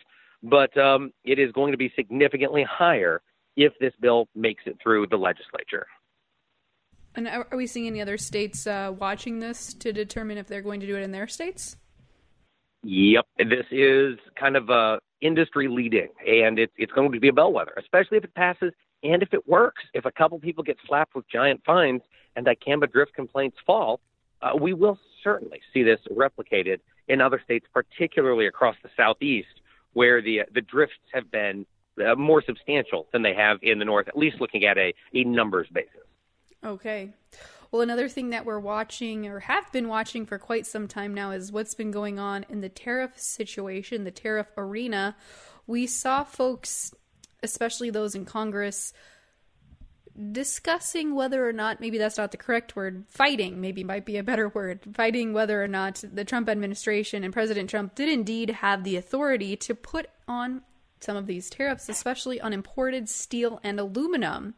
but 0.42 0.74
um, 0.78 1.12
it 1.22 1.38
is 1.38 1.52
going 1.52 1.72
to 1.72 1.76
be 1.76 1.92
significantly 1.94 2.62
higher 2.64 3.20
if 3.58 3.74
this 3.78 3.92
bill 4.00 4.26
makes 4.34 4.62
it 4.64 4.78
through 4.82 5.08
the 5.08 5.18
legislature. 5.18 5.86
And 7.14 7.26
are 7.26 7.46
we 7.56 7.66
seeing 7.66 7.86
any 7.86 8.00
other 8.00 8.16
states 8.16 8.66
uh, 8.66 8.94
watching 8.96 9.40
this 9.40 9.74
to 9.74 9.92
determine 9.92 10.38
if 10.38 10.46
they're 10.46 10.62
going 10.62 10.80
to 10.80 10.86
do 10.86 10.96
it 10.96 11.02
in 11.02 11.10
their 11.10 11.26
states? 11.26 11.76
Yep, 12.82 13.26
this 13.38 13.66
is 13.70 14.18
kind 14.38 14.56
of 14.56 14.70
uh, 14.70 14.98
industry 15.20 15.68
leading, 15.68 16.08
and 16.26 16.58
it's 16.58 16.72
it's 16.78 16.92
going 16.92 17.12
to 17.12 17.20
be 17.20 17.28
a 17.28 17.32
bellwether, 17.32 17.74
especially 17.76 18.16
if 18.16 18.24
it 18.24 18.34
passes 18.34 18.72
and 19.02 19.22
if 19.22 19.34
it 19.34 19.46
works. 19.46 19.82
If 19.92 20.06
a 20.06 20.12
couple 20.12 20.38
people 20.38 20.64
get 20.64 20.78
slapped 20.86 21.14
with 21.14 21.28
giant 21.28 21.62
fines 21.64 22.00
and 22.36 22.46
dicamba 22.46 22.90
drift 22.90 23.12
complaints 23.14 23.58
fall, 23.66 24.00
uh, 24.40 24.56
we 24.58 24.72
will 24.72 24.98
certainly 25.22 25.60
see 25.74 25.82
this 25.82 26.00
replicated 26.10 26.78
in 27.08 27.20
other 27.20 27.40
states, 27.44 27.66
particularly 27.72 28.46
across 28.46 28.76
the 28.82 28.88
southeast, 28.96 29.60
where 29.92 30.22
the 30.22 30.42
the 30.54 30.62
drifts 30.62 30.94
have 31.12 31.30
been 31.30 31.66
uh, 31.98 32.14
more 32.14 32.42
substantial 32.46 33.08
than 33.12 33.22
they 33.22 33.34
have 33.34 33.58
in 33.62 33.78
the 33.78 33.84
north, 33.84 34.08
at 34.08 34.16
least 34.16 34.40
looking 34.40 34.64
at 34.64 34.78
a, 34.78 34.94
a 35.12 35.24
numbers 35.24 35.68
basis. 35.72 36.00
Okay. 36.64 37.14
Well, 37.70 37.82
another 37.82 38.08
thing 38.08 38.30
that 38.30 38.44
we're 38.44 38.58
watching 38.58 39.26
or 39.26 39.40
have 39.40 39.70
been 39.72 39.88
watching 39.88 40.26
for 40.26 40.38
quite 40.38 40.66
some 40.66 40.88
time 40.88 41.14
now 41.14 41.30
is 41.30 41.52
what's 41.52 41.74
been 41.74 41.92
going 41.92 42.18
on 42.18 42.44
in 42.48 42.60
the 42.60 42.68
tariff 42.68 43.18
situation, 43.18 44.04
the 44.04 44.10
tariff 44.10 44.48
arena. 44.56 45.16
We 45.66 45.86
saw 45.86 46.24
folks, 46.24 46.92
especially 47.42 47.90
those 47.90 48.16
in 48.16 48.24
Congress, 48.24 48.92
discussing 50.32 51.14
whether 51.14 51.48
or 51.48 51.52
not 51.52 51.80
maybe 51.80 51.96
that's 51.96 52.18
not 52.18 52.32
the 52.32 52.36
correct 52.36 52.76
word 52.76 53.04
fighting 53.08 53.60
maybe 53.60 53.82
might 53.84 54.04
be 54.04 54.16
a 54.16 54.22
better 54.22 54.48
word 54.48 54.80
fighting 54.92 55.32
whether 55.32 55.62
or 55.62 55.68
not 55.68 56.02
the 56.12 56.24
Trump 56.24 56.48
administration 56.48 57.24
and 57.24 57.32
President 57.32 57.70
Trump 57.70 57.94
did 57.94 58.08
indeed 58.08 58.50
have 58.50 58.84
the 58.84 58.96
authority 58.96 59.56
to 59.56 59.74
put 59.74 60.08
on 60.28 60.62
some 61.00 61.16
of 61.16 61.26
these 61.26 61.48
tariffs 61.48 61.88
especially 61.88 62.40
on 62.40 62.52
imported 62.52 63.08
steel 63.08 63.60
and 63.62 63.80
aluminum 63.80 64.52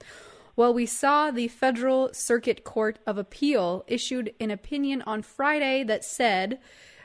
well 0.56 0.72
we 0.72 0.86
saw 0.86 1.30
the 1.30 1.48
Federal 1.48 2.12
Circuit 2.12 2.64
Court 2.64 2.98
of 3.06 3.18
Appeal 3.18 3.84
issued 3.86 4.34
an 4.40 4.50
opinion 4.50 5.02
on 5.02 5.22
Friday 5.22 5.84
that 5.84 6.04
said 6.04 6.58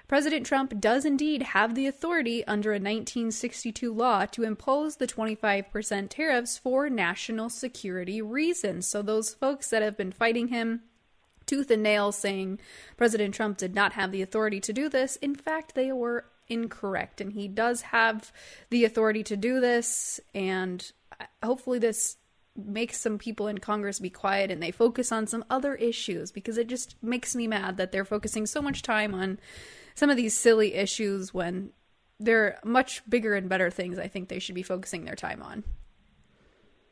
President 0.07 0.45
Trump 0.45 0.79
does 0.79 1.03
indeed 1.03 1.41
have 1.41 1.75
the 1.75 1.85
authority 1.85 2.45
under 2.47 2.71
a 2.71 2.75
1962 2.75 3.93
law 3.93 4.25
to 4.25 4.43
impose 4.43 4.95
the 4.95 5.07
25% 5.07 6.09
tariffs 6.09 6.57
for 6.57 6.89
national 6.89 7.49
security 7.49 8.21
reasons. 8.21 8.87
So, 8.87 9.01
those 9.01 9.33
folks 9.33 9.69
that 9.69 9.81
have 9.81 9.97
been 9.97 10.13
fighting 10.13 10.47
him 10.47 10.83
tooth 11.45 11.69
and 11.71 11.83
nail 11.83 12.13
saying 12.13 12.59
President 12.95 13.33
Trump 13.33 13.57
did 13.57 13.75
not 13.75 13.93
have 13.93 14.13
the 14.13 14.21
authority 14.21 14.61
to 14.61 14.71
do 14.71 14.87
this, 14.87 15.17
in 15.17 15.35
fact, 15.35 15.75
they 15.75 15.91
were 15.91 16.25
incorrect. 16.47 17.19
And 17.19 17.33
he 17.33 17.49
does 17.49 17.81
have 17.81 18.31
the 18.69 18.85
authority 18.85 19.23
to 19.23 19.35
do 19.35 19.59
this. 19.59 20.21
And 20.33 20.89
hopefully, 21.43 21.79
this 21.79 22.15
makes 22.57 22.99
some 22.99 23.17
people 23.17 23.47
in 23.47 23.59
Congress 23.59 23.99
be 23.99 24.09
quiet 24.09 24.51
and 24.51 24.61
they 24.61 24.71
focus 24.71 25.11
on 25.11 25.27
some 25.27 25.45
other 25.49 25.75
issues 25.75 26.31
because 26.31 26.57
it 26.57 26.67
just 26.67 26.95
makes 27.01 27.35
me 27.35 27.47
mad 27.47 27.77
that 27.77 27.91
they're 27.91 28.05
focusing 28.05 28.45
so 28.45 28.61
much 28.61 28.81
time 28.81 29.13
on 29.13 29.39
some 29.95 30.09
of 30.09 30.17
these 30.17 30.35
silly 30.35 30.73
issues 30.73 31.33
when 31.33 31.71
there 32.19 32.43
are 32.45 32.59
much 32.63 33.07
bigger 33.09 33.35
and 33.35 33.47
better 33.47 33.69
things 33.69 33.99
I 33.99 34.07
think 34.07 34.29
they 34.29 34.39
should 34.39 34.55
be 34.55 34.63
focusing 34.63 35.05
their 35.05 35.15
time 35.15 35.41
on. 35.41 35.63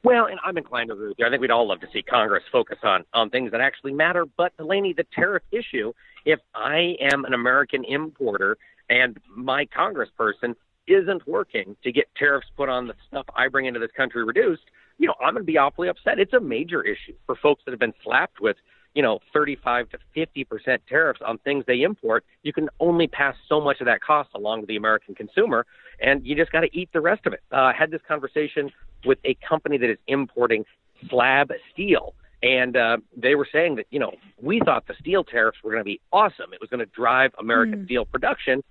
Well, 0.03 0.27
and 0.27 0.39
I'm 0.45 0.55
inclined 0.55 0.89
to 0.89 0.93
agree 0.93 1.07
with 1.07 1.17
you. 1.17 1.25
I 1.25 1.31
think 1.31 1.41
we'd 1.41 1.49
all 1.49 1.67
love 1.67 1.79
to 1.81 1.87
see 1.91 2.03
Congress 2.03 2.43
focus 2.51 2.77
on 2.83 3.05
on 3.13 3.31
things 3.31 3.51
that 3.51 3.59
actually 3.59 3.93
matter. 3.93 4.25
But 4.37 4.55
Delaney, 4.55 4.93
the 4.93 5.05
tariff 5.15 5.41
issue, 5.51 5.93
if 6.25 6.39
I 6.53 6.95
am 6.99 7.25
an 7.25 7.33
American 7.33 7.83
importer 7.83 8.57
and 8.87 9.17
my 9.35 9.65
congressperson 9.65 10.53
isn't 10.87 11.27
working 11.27 11.75
to 11.83 11.91
get 11.91 12.05
tariffs 12.15 12.45
put 12.55 12.69
on 12.69 12.85
the 12.85 12.93
stuff 13.07 13.25
I 13.35 13.47
bring 13.47 13.65
into 13.65 13.79
this 13.79 13.89
country 13.97 14.23
reduced, 14.23 14.61
you 14.97 15.07
know, 15.07 15.15
I'm 15.21 15.33
going 15.33 15.43
to 15.43 15.51
be 15.51 15.57
awfully 15.57 15.89
upset. 15.89 16.19
It's 16.19 16.33
a 16.33 16.39
major 16.39 16.83
issue 16.83 17.13
for 17.25 17.35
folks 17.35 17.63
that 17.65 17.71
have 17.71 17.79
been 17.79 17.93
slapped 18.03 18.39
with 18.39 18.57
you 18.95 19.01
know, 19.01 19.19
35 19.33 19.89
to 19.89 19.97
50 20.15 20.43
percent 20.45 20.81
tariffs 20.87 21.19
on 21.23 21.37
things 21.39 21.65
they 21.67 21.81
import, 21.81 22.25
you 22.43 22.53
can 22.53 22.69
only 22.79 23.07
pass 23.07 23.35
so 23.47 23.61
much 23.61 23.81
of 23.81 23.85
that 23.85 24.01
cost 24.01 24.29
along 24.33 24.61
to 24.61 24.67
the 24.67 24.77
American 24.77 25.13
consumer, 25.13 25.65
and 26.01 26.25
you 26.25 26.35
just 26.35 26.51
got 26.51 26.61
to 26.61 26.69
eat 26.71 26.89
the 26.93 27.01
rest 27.01 27.27
of 27.27 27.33
it. 27.33 27.41
Uh, 27.51 27.57
I 27.57 27.73
had 27.77 27.91
this 27.91 28.01
conversation 28.07 28.71
with 29.05 29.19
a 29.25 29.37
company 29.47 29.77
that 29.77 29.89
is 29.89 29.97
importing 30.07 30.63
slab 31.09 31.51
steel, 31.73 32.15
and 32.41 32.77
uh, 32.77 32.97
they 33.15 33.35
were 33.35 33.47
saying 33.51 33.75
that 33.75 33.85
you 33.91 33.99
know 33.99 34.13
we 34.41 34.61
thought 34.63 34.87
the 34.87 34.95
steel 34.99 35.25
tariffs 35.25 35.57
were 35.61 35.71
going 35.71 35.81
to 35.81 35.85
be 35.85 35.99
awesome. 36.13 36.53
It 36.53 36.61
was 36.61 36.69
going 36.69 36.79
to 36.79 36.91
drive 36.95 37.31
American 37.37 37.81
mm. 37.81 37.85
steel 37.85 38.05
production, 38.05 38.63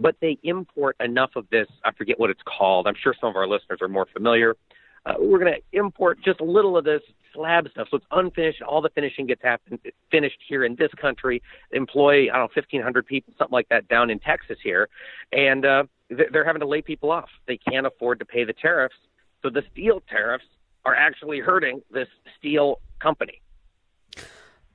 but 0.00 0.16
they 0.20 0.38
import 0.42 0.96
enough 0.98 1.30
of 1.36 1.46
this. 1.50 1.68
I 1.84 1.92
forget 1.92 2.18
what 2.18 2.30
it's 2.30 2.42
called. 2.42 2.88
I'm 2.88 2.96
sure 3.00 3.14
some 3.20 3.30
of 3.30 3.36
our 3.36 3.46
listeners 3.46 3.78
are 3.80 3.88
more 3.88 4.08
familiar. 4.12 4.56
Uh, 5.04 5.14
we're 5.18 5.38
going 5.38 5.52
to 5.52 5.78
import 5.78 6.18
just 6.24 6.40
a 6.40 6.44
little 6.44 6.76
of 6.76 6.84
this 6.84 7.02
slab 7.34 7.68
stuff. 7.70 7.88
So 7.90 7.96
it's 7.96 8.06
unfinished. 8.10 8.62
All 8.62 8.80
the 8.80 8.90
finishing 8.90 9.26
gets 9.26 9.42
happened, 9.42 9.80
finished 10.10 10.38
here 10.46 10.64
in 10.64 10.76
this 10.76 10.90
country. 11.00 11.42
Employ, 11.72 12.24
I 12.24 12.38
don't 12.38 12.54
know, 12.56 12.62
1,500 12.62 13.06
people, 13.06 13.34
something 13.38 13.52
like 13.52 13.68
that, 13.70 13.88
down 13.88 14.10
in 14.10 14.18
Texas 14.18 14.58
here. 14.62 14.88
And 15.32 15.64
uh, 15.64 15.84
they're 16.08 16.44
having 16.44 16.60
to 16.60 16.66
lay 16.66 16.82
people 16.82 17.10
off. 17.10 17.30
They 17.46 17.56
can't 17.56 17.86
afford 17.86 18.18
to 18.20 18.24
pay 18.24 18.44
the 18.44 18.52
tariffs. 18.52 18.94
So 19.42 19.50
the 19.50 19.62
steel 19.72 20.02
tariffs 20.08 20.44
are 20.84 20.94
actually 20.94 21.40
hurting 21.40 21.82
this 21.90 22.08
steel 22.38 22.80
company. 23.00 23.40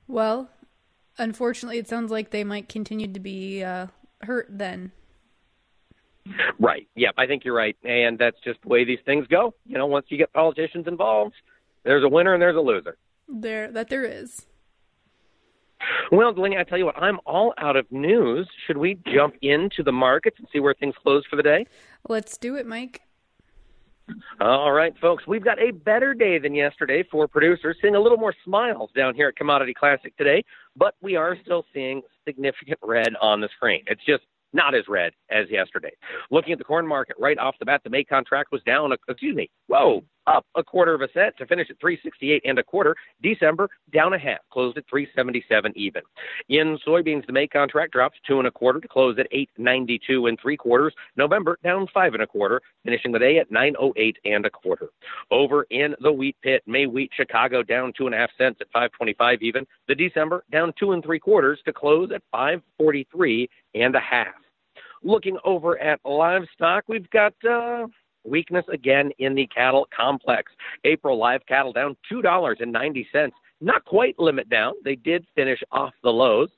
Well, 0.06 0.50
unfortunately, 1.16 1.78
it 1.78 1.88
sounds 1.88 2.10
like 2.10 2.30
they 2.30 2.44
might 2.44 2.68
continue 2.68 3.12
to 3.12 3.20
be 3.20 3.62
uh, 3.62 3.88
hurt 4.22 4.48
then. 4.50 4.92
Right. 6.58 6.88
Yep. 6.96 7.14
I 7.16 7.26
think 7.26 7.44
you're 7.44 7.54
right. 7.54 7.76
And 7.84 8.18
that's 8.18 8.36
just 8.44 8.60
the 8.62 8.68
way 8.68 8.84
these 8.84 8.98
things 9.04 9.26
go. 9.28 9.54
You 9.66 9.78
know, 9.78 9.86
once 9.86 10.06
you 10.08 10.18
get 10.18 10.32
politicians 10.32 10.86
involved, 10.86 11.34
there's 11.84 12.04
a 12.04 12.08
winner 12.08 12.34
and 12.34 12.42
there's 12.42 12.56
a 12.56 12.60
loser. 12.60 12.96
There, 13.28 13.70
that 13.72 13.88
there 13.88 14.04
is. 14.04 14.46
Well, 16.10 16.32
Delaney, 16.32 16.56
I 16.56 16.64
tell 16.64 16.78
you 16.78 16.86
what, 16.86 17.00
I'm 17.00 17.20
all 17.24 17.54
out 17.58 17.76
of 17.76 17.90
news. 17.92 18.48
Should 18.66 18.78
we 18.78 18.98
jump 19.14 19.34
into 19.42 19.82
the 19.82 19.92
markets 19.92 20.36
and 20.38 20.48
see 20.52 20.60
where 20.60 20.74
things 20.74 20.94
close 21.02 21.24
for 21.26 21.36
the 21.36 21.42
day? 21.42 21.66
Let's 22.08 22.36
do 22.36 22.56
it, 22.56 22.66
Mike. 22.66 23.02
All 24.40 24.72
right, 24.72 24.94
folks, 25.00 25.26
we've 25.26 25.44
got 25.44 25.60
a 25.60 25.70
better 25.70 26.14
day 26.14 26.38
than 26.38 26.54
yesterday 26.54 27.04
for 27.10 27.28
producers, 27.28 27.76
seeing 27.82 27.94
a 27.94 28.00
little 28.00 28.16
more 28.16 28.34
smiles 28.42 28.90
down 28.96 29.14
here 29.14 29.28
at 29.28 29.36
Commodity 29.36 29.74
Classic 29.74 30.16
today, 30.16 30.42
but 30.76 30.94
we 31.02 31.14
are 31.16 31.36
still 31.44 31.66
seeing 31.74 32.00
significant 32.24 32.78
red 32.82 33.14
on 33.20 33.42
the 33.42 33.48
screen. 33.54 33.82
It's 33.86 34.04
just 34.06 34.22
not 34.52 34.74
as 34.74 34.88
red 34.88 35.12
as 35.30 35.46
yesterday. 35.50 35.92
Looking 36.30 36.52
at 36.52 36.58
the 36.58 36.64
corn 36.64 36.86
market 36.86 37.16
right 37.18 37.38
off 37.38 37.56
the 37.58 37.66
bat, 37.66 37.82
the 37.84 37.90
May 37.90 38.04
contract 38.04 38.52
was 38.52 38.62
down, 38.62 38.92
excuse 39.08 39.36
me, 39.36 39.50
whoa, 39.68 40.02
up 40.28 40.46
a 40.56 40.62
quarter 40.62 40.94
of 40.94 41.00
a 41.00 41.08
cent 41.12 41.36
to 41.38 41.46
finish 41.46 41.70
at 41.70 41.80
368 41.80 42.42
and 42.44 42.58
a 42.58 42.62
quarter. 42.62 42.94
December 43.22 43.68
down 43.92 44.12
a 44.12 44.18
half, 44.18 44.38
closed 44.52 44.76
at 44.76 44.84
377 44.88 45.72
even. 45.74 46.02
In 46.48 46.78
soybeans, 46.86 47.26
the 47.26 47.32
May 47.32 47.46
contract 47.46 47.92
dropped 47.92 48.18
two 48.26 48.38
and 48.38 48.46
a 48.46 48.50
quarter 48.50 48.80
to 48.80 48.88
close 48.88 49.18
at 49.18 49.26
892 49.32 50.26
and 50.26 50.38
three 50.40 50.56
quarters. 50.56 50.94
November 51.16 51.58
down 51.64 51.86
five 51.92 52.14
and 52.14 52.22
a 52.22 52.26
quarter, 52.26 52.60
finishing 52.84 53.12
the 53.12 53.18
day 53.18 53.38
at 53.38 53.50
908 53.50 54.18
and 54.24 54.44
a 54.44 54.50
quarter. 54.50 54.88
Over 55.30 55.64
in 55.70 55.94
the 56.00 56.12
wheat 56.12 56.36
pit, 56.42 56.62
May 56.66 56.86
wheat 56.86 57.10
Chicago 57.14 57.62
down 57.62 57.92
two 57.96 58.06
and 58.06 58.14
a 58.14 58.18
half 58.18 58.30
cents 58.36 58.58
at 58.60 58.68
525 58.68 59.42
even. 59.42 59.66
The 59.88 59.94
December 59.94 60.44
down 60.52 60.72
two 60.78 60.92
and 60.92 61.02
three 61.02 61.18
quarters 61.18 61.60
to 61.64 61.72
close 61.72 62.10
at 62.14 62.22
543 62.32 63.48
and 63.74 63.96
a 63.96 64.00
half. 64.00 64.34
Looking 65.02 65.38
over 65.44 65.78
at 65.78 66.00
livestock, 66.04 66.84
we've 66.88 67.08
got 67.10 67.32
uh, 67.48 67.86
weakness 68.24 68.64
again 68.72 69.10
in 69.18 69.34
the 69.34 69.46
cattle 69.46 69.86
complex. 69.94 70.52
April 70.84 71.18
live 71.18 71.44
cattle 71.46 71.72
down 71.72 71.96
$2.90. 72.10 73.30
Not 73.60 73.84
quite 73.84 74.18
limit 74.18 74.48
down. 74.48 74.74
They 74.84 74.94
did 74.94 75.26
finish 75.34 75.60
off 75.72 75.92
the 76.02 76.10
lows. 76.10 76.48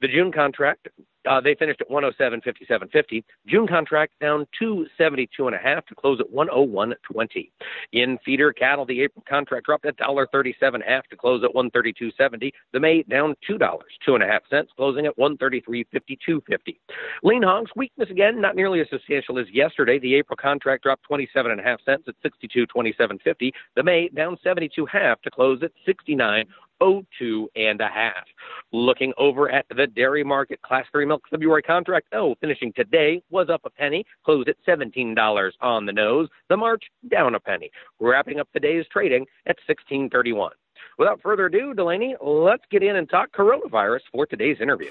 The 0.00 0.08
June 0.08 0.32
contract 0.32 0.88
uh, 1.26 1.40
they 1.40 1.54
finished 1.54 1.80
at 1.80 1.88
107.57.50. 1.90 3.24
June 3.46 3.66
contract 3.66 4.12
down 4.20 4.46
272 4.58 5.48
and 5.48 5.56
to 5.86 5.94
close 5.94 6.20
at 6.20 6.32
101.20. 6.32 7.50
In 7.92 8.18
feeder 8.24 8.52
cattle, 8.52 8.86
the 8.86 9.02
April 9.02 9.24
contract 9.28 9.66
dropped 9.66 9.86
at 9.86 9.98
$1.37 9.98 10.82
half 10.86 11.06
to 11.08 11.16
close 11.16 11.42
at 11.44 11.54
132.70. 11.54 12.52
The 12.72 12.80
May 12.80 13.02
down 13.02 13.34
two 13.46 13.58
dollars, 13.58 13.92
two 14.04 14.14
and 14.14 14.22
a 14.22 14.26
half 14.26 14.42
cents, 14.48 14.70
closing 14.76 15.06
at 15.06 15.16
133.52.50. 15.18 16.78
Lean 17.22 17.42
hogs 17.42 17.70
weakness 17.76 18.10
again, 18.10 18.40
not 18.40 18.56
nearly 18.56 18.80
as 18.80 18.86
substantial 18.90 19.38
as 19.38 19.46
yesterday. 19.52 19.98
The 19.98 20.14
April 20.14 20.36
contract 20.36 20.84
dropped 20.84 21.04
27 21.04 21.50
cents 21.84 22.04
at 22.08 22.14
62.27.50. 22.22 23.52
The 23.74 23.82
May 23.82 24.08
down 24.08 24.36
72.5 24.44 25.22
to 25.22 25.30
close 25.30 25.62
at 25.62 25.72
69. 25.84 26.46
02 26.80 27.48
and 27.56 27.80
a 27.80 27.88
half. 27.88 28.24
Looking 28.72 29.12
over 29.16 29.50
at 29.50 29.66
the 29.74 29.86
dairy 29.86 30.24
market, 30.24 30.60
Class 30.62 30.84
3 30.92 31.06
milk 31.06 31.22
February 31.30 31.62
contract, 31.62 32.08
oh, 32.12 32.34
finishing 32.40 32.72
today 32.74 33.22
was 33.30 33.48
up 33.48 33.62
a 33.64 33.70
penny, 33.70 34.04
closed 34.24 34.48
at 34.48 34.56
$17 34.66 35.50
on 35.60 35.86
the 35.86 35.92
nose. 35.92 36.28
The 36.48 36.56
March 36.56 36.84
down 37.10 37.34
a 37.34 37.40
penny, 37.40 37.70
wrapping 38.00 38.40
up 38.40 38.48
the 38.52 38.60
day's 38.60 38.86
trading 38.92 39.22
at 39.46 39.56
1631. 39.66 40.52
Without 40.98 41.20
further 41.20 41.46
ado, 41.46 41.74
Delaney, 41.74 42.16
let's 42.22 42.64
get 42.70 42.82
in 42.82 42.96
and 42.96 43.08
talk 43.08 43.30
coronavirus 43.32 44.00
for 44.12 44.26
today's 44.26 44.60
interview. 44.60 44.90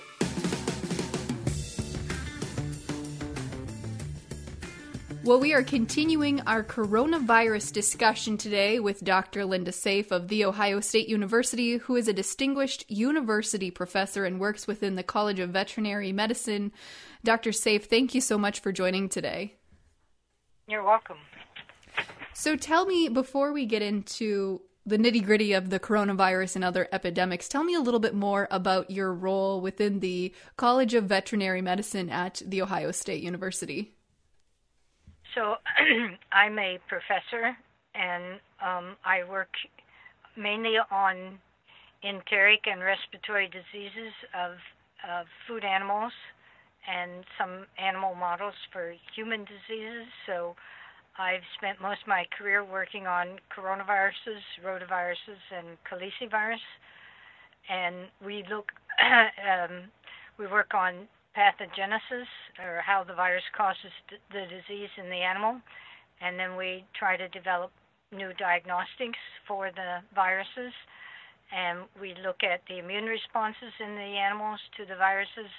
Well, 5.25 5.39
we 5.39 5.55
are 5.55 5.63
continuing 5.63 6.41
our 6.41 6.63
coronavirus 6.63 7.73
discussion 7.73 8.37
today 8.37 8.79
with 8.79 9.03
Dr. 9.03 9.43
Linda 9.43 9.71
Saif 9.71 10.11
of 10.11 10.27
The 10.27 10.45
Ohio 10.45 10.79
State 10.81 11.09
University, 11.09 11.77
who 11.77 11.95
is 11.95 12.07
a 12.07 12.13
distinguished 12.13 12.85
university 12.91 13.71
professor 13.71 14.23
and 14.25 14.39
works 14.39 14.67
within 14.67 14.93
the 14.93 15.01
College 15.01 15.39
of 15.39 15.49
Veterinary 15.49 16.11
Medicine. 16.11 16.71
Dr. 17.23 17.49
Saif, 17.49 17.85
thank 17.85 18.13
you 18.13 18.21
so 18.21 18.37
much 18.37 18.59
for 18.59 18.71
joining 18.71 19.09
today. 19.09 19.55
You're 20.67 20.83
welcome. 20.83 21.17
So, 22.35 22.55
tell 22.55 22.85
me 22.85 23.09
before 23.09 23.51
we 23.51 23.65
get 23.65 23.81
into 23.81 24.61
the 24.85 24.99
nitty 24.99 25.25
gritty 25.25 25.53
of 25.53 25.71
the 25.71 25.79
coronavirus 25.79 26.57
and 26.57 26.63
other 26.63 26.87
epidemics, 26.91 27.49
tell 27.49 27.63
me 27.63 27.73
a 27.73 27.81
little 27.81 27.99
bit 27.99 28.13
more 28.13 28.47
about 28.51 28.91
your 28.91 29.11
role 29.11 29.59
within 29.59 30.01
the 30.01 30.35
College 30.55 30.93
of 30.93 31.05
Veterinary 31.05 31.63
Medicine 31.63 32.11
at 32.11 32.43
The 32.45 32.61
Ohio 32.61 32.91
State 32.91 33.23
University. 33.23 33.95
So 35.35 35.55
I'm 36.31 36.57
a 36.57 36.79
professor, 36.87 37.55
and 37.93 38.39
um, 38.65 38.95
I 39.03 39.29
work 39.29 39.51
mainly 40.37 40.75
on 40.91 41.37
enteric 42.03 42.63
and 42.65 42.81
respiratory 42.81 43.47
diseases 43.47 44.13
of, 44.33 44.51
of 45.03 45.25
food 45.47 45.65
animals 45.65 46.13
and 46.87 47.25
some 47.37 47.65
animal 47.77 48.15
models 48.15 48.53
for 48.71 48.93
human 49.15 49.41
diseases. 49.41 50.07
So 50.25 50.55
I've 51.19 51.43
spent 51.57 51.81
most 51.81 52.01
of 52.03 52.07
my 52.07 52.25
career 52.37 52.63
working 52.63 53.07
on 53.07 53.39
coronaviruses, 53.51 54.43
rotaviruses, 54.63 55.41
and 55.51 55.77
calicivirus. 55.83 56.63
And 57.69 58.07
we 58.23 58.45
look, 58.49 58.71
um, 59.03 59.91
we 60.37 60.47
work 60.47 60.73
on 60.73 61.07
pathogenesis 61.35 62.29
or 62.63 62.81
how 62.81 63.03
the 63.03 63.13
virus 63.13 63.43
causes 63.55 63.91
the 64.31 64.45
disease 64.47 64.89
in 64.97 65.09
the 65.09 65.21
animal, 65.21 65.59
and 66.21 66.39
then 66.39 66.55
we 66.55 66.85
try 66.97 67.17
to 67.17 67.27
develop 67.29 67.71
new 68.11 68.31
diagnostics 68.39 69.19
for 69.47 69.71
the 69.75 69.99
viruses. 70.13 70.73
And 71.55 71.85
we 72.01 72.15
look 72.23 72.41
at 72.43 72.61
the 72.67 72.79
immune 72.79 73.05
responses 73.05 73.73
in 73.79 73.95
the 73.95 74.17
animals 74.17 74.59
to 74.77 74.85
the 74.85 74.95
viruses, 74.95 75.51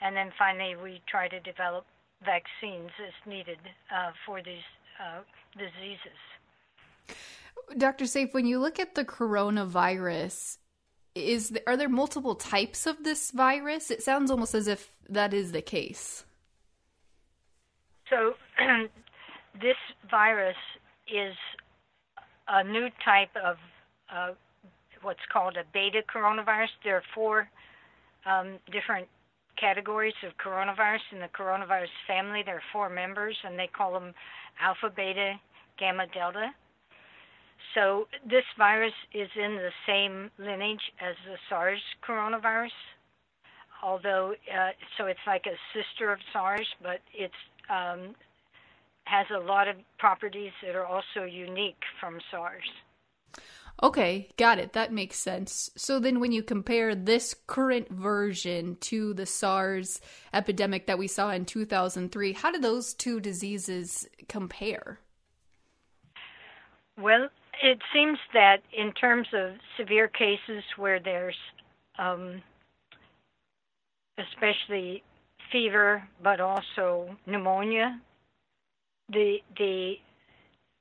and 0.00 0.16
then 0.16 0.32
finally 0.38 0.74
we 0.74 1.00
try 1.06 1.28
to 1.28 1.38
develop 1.40 1.84
vaccines 2.24 2.90
as 3.06 3.14
needed 3.26 3.58
uh, 3.94 4.10
for 4.26 4.42
these 4.42 4.66
uh, 4.98 5.20
diseases. 5.56 6.18
Dr. 7.76 8.04
Saif, 8.04 8.32
when 8.32 8.46
you 8.46 8.58
look 8.58 8.78
at 8.78 8.94
the 8.94 9.04
coronavirus, 9.04 10.58
is 11.18 11.56
are 11.66 11.76
there 11.76 11.88
multiple 11.88 12.34
types 12.34 12.86
of 12.86 13.04
this 13.04 13.30
virus? 13.30 13.90
It 13.90 14.02
sounds 14.02 14.30
almost 14.30 14.54
as 14.54 14.68
if 14.68 14.90
that 15.08 15.34
is 15.34 15.52
the 15.52 15.62
case. 15.62 16.24
So, 18.08 18.34
this 19.60 19.76
virus 20.10 20.56
is 21.06 21.34
a 22.48 22.64
new 22.64 22.88
type 23.04 23.30
of 23.36 23.56
uh, 24.10 24.32
what's 25.02 25.20
called 25.32 25.56
a 25.56 25.64
beta 25.72 26.02
coronavirus. 26.12 26.68
There 26.84 26.96
are 26.96 27.02
four 27.14 27.48
um, 28.26 28.58
different 28.72 29.08
categories 29.60 30.14
of 30.26 30.32
coronavirus 30.38 31.00
in 31.12 31.18
the 31.20 31.28
coronavirus 31.28 31.92
family. 32.06 32.42
There 32.44 32.56
are 32.56 32.62
four 32.72 32.88
members, 32.88 33.36
and 33.44 33.58
they 33.58 33.66
call 33.66 33.92
them 33.92 34.14
alpha, 34.60 34.92
beta, 34.94 35.34
gamma, 35.78 36.06
delta. 36.12 36.50
So 37.74 38.08
this 38.24 38.44
virus 38.56 38.94
is 39.12 39.28
in 39.36 39.56
the 39.56 39.70
same 39.86 40.30
lineage 40.38 40.92
as 41.00 41.14
the 41.26 41.36
SARS 41.48 41.80
coronavirus, 42.06 42.70
although 43.82 44.34
uh, 44.52 44.70
so 44.96 45.06
it's 45.06 45.20
like 45.26 45.46
a 45.46 45.56
sister 45.74 46.12
of 46.12 46.18
SARS, 46.32 46.66
but 46.82 47.00
it's 47.14 47.34
um, 47.68 48.14
has 49.04 49.26
a 49.34 49.38
lot 49.38 49.68
of 49.68 49.76
properties 49.98 50.52
that 50.62 50.74
are 50.74 50.86
also 50.86 51.24
unique 51.24 51.82
from 52.00 52.18
SARS. 52.30 52.64
Okay, 53.80 54.28
got 54.36 54.58
it. 54.58 54.72
That 54.72 54.92
makes 54.92 55.18
sense. 55.18 55.70
So 55.76 56.00
then 56.00 56.18
when 56.18 56.32
you 56.32 56.42
compare 56.42 56.96
this 56.96 57.34
current 57.46 57.88
version 57.90 58.76
to 58.80 59.14
the 59.14 59.24
SARS 59.24 60.00
epidemic 60.34 60.86
that 60.86 60.98
we 60.98 61.06
saw 61.06 61.30
in 61.30 61.44
2003, 61.44 62.32
how 62.32 62.50
do 62.50 62.58
those 62.58 62.92
two 62.92 63.20
diseases 63.20 64.08
compare? 64.28 64.98
Well, 67.00 67.28
it 67.62 67.78
seems 67.92 68.18
that 68.34 68.58
in 68.76 68.92
terms 68.92 69.26
of 69.32 69.52
severe 69.76 70.08
cases 70.08 70.62
where 70.76 71.00
there's 71.00 71.36
um, 71.98 72.42
especially 74.18 75.02
fever, 75.52 76.02
but 76.22 76.40
also 76.40 77.16
pneumonia, 77.26 78.00
the 79.10 79.38
the 79.56 79.94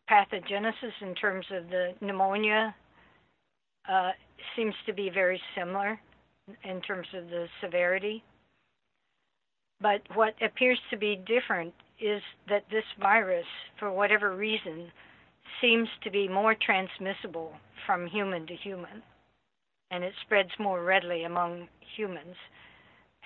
pathogenesis 0.09 0.93
in 1.01 1.13
terms 1.15 1.45
of 1.51 1.69
the 1.69 1.93
pneumonia 2.01 2.75
uh, 3.89 4.11
seems 4.55 4.73
to 4.85 4.93
be 4.93 5.09
very 5.09 5.41
similar 5.57 5.99
in 6.63 6.81
terms 6.81 7.07
of 7.13 7.29
the 7.29 7.47
severity. 7.61 8.23
But 9.81 10.01
what 10.15 10.33
appears 10.41 10.79
to 10.89 10.97
be 10.97 11.21
different 11.27 11.73
is 11.99 12.21
that 12.49 12.63
this 12.71 12.83
virus, 12.99 13.45
for 13.79 13.91
whatever 13.91 14.35
reason, 14.35 14.91
seems 15.61 15.87
to 16.03 16.11
be 16.11 16.27
more 16.27 16.55
transmissible 16.55 17.53
from 17.85 18.07
human 18.07 18.45
to 18.47 18.55
human, 18.55 19.01
and 19.91 20.03
it 20.03 20.13
spreads 20.25 20.51
more 20.59 20.83
readily 20.83 21.23
among 21.23 21.67
humans. 21.95 22.35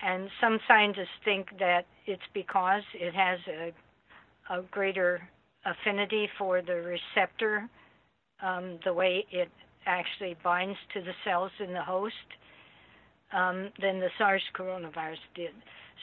And 0.02 0.28
some 0.40 0.58
scientists 0.66 1.16
think 1.24 1.46
that 1.58 1.86
it's 2.06 2.22
because 2.34 2.82
it 2.94 3.14
has 3.14 3.38
a, 3.48 4.54
a 4.54 4.62
greater 4.70 5.22
affinity 5.64 6.28
for 6.38 6.60
the 6.62 6.74
receptor, 6.74 7.68
um, 8.42 8.78
the 8.84 8.92
way 8.92 9.24
it 9.30 9.48
actually 9.86 10.36
binds 10.42 10.78
to 10.94 11.00
the 11.00 11.12
cells 11.24 11.50
in 11.60 11.72
the 11.72 11.82
host 11.82 12.14
um, 13.32 13.70
than 13.80 14.00
the 14.00 14.10
SARS 14.18 14.42
coronavirus 14.56 15.22
did. 15.34 15.52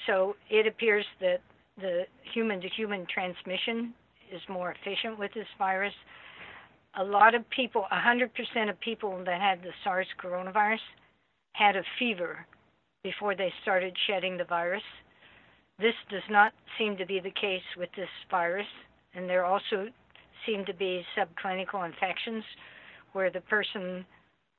So 0.08 0.36
it 0.50 0.66
appears 0.66 1.06
that 1.20 1.42
the 1.78 2.04
human 2.34 2.62
to 2.62 2.70
human 2.70 3.06
transmission 3.14 3.94
is 4.32 4.42
more 4.50 4.72
efficient 4.74 5.18
with 5.18 5.34
this 5.34 5.48
virus. 5.58 5.94
A 7.00 7.04
lot 7.04 7.36
of 7.36 7.48
people, 7.50 7.86
100% 7.92 8.70
of 8.70 8.80
people 8.80 9.22
that 9.26 9.42
had 9.42 9.62
the 9.62 9.72
SARS 9.84 10.08
coronavirus 10.24 10.80
had 11.54 11.76
a 11.76 11.84
fever 11.98 12.46
before 13.04 13.36
they 13.36 13.52
started 13.62 13.96
shedding 14.08 14.38
the 14.38 14.44
virus. 14.44 14.84
This 15.80 15.94
does 16.10 16.24
not 16.30 16.52
seem 16.78 16.98
to 16.98 17.06
be 17.06 17.20
the 17.20 17.32
case 17.32 17.64
with 17.78 17.90
this 17.96 18.10
virus, 18.30 18.68
and 19.14 19.30
there 19.30 19.46
also 19.46 19.88
seem 20.46 20.66
to 20.66 20.74
be 20.74 21.06
subclinical 21.18 21.86
infections 21.86 22.44
where 23.14 23.30
the 23.32 23.42
person 23.42 24.06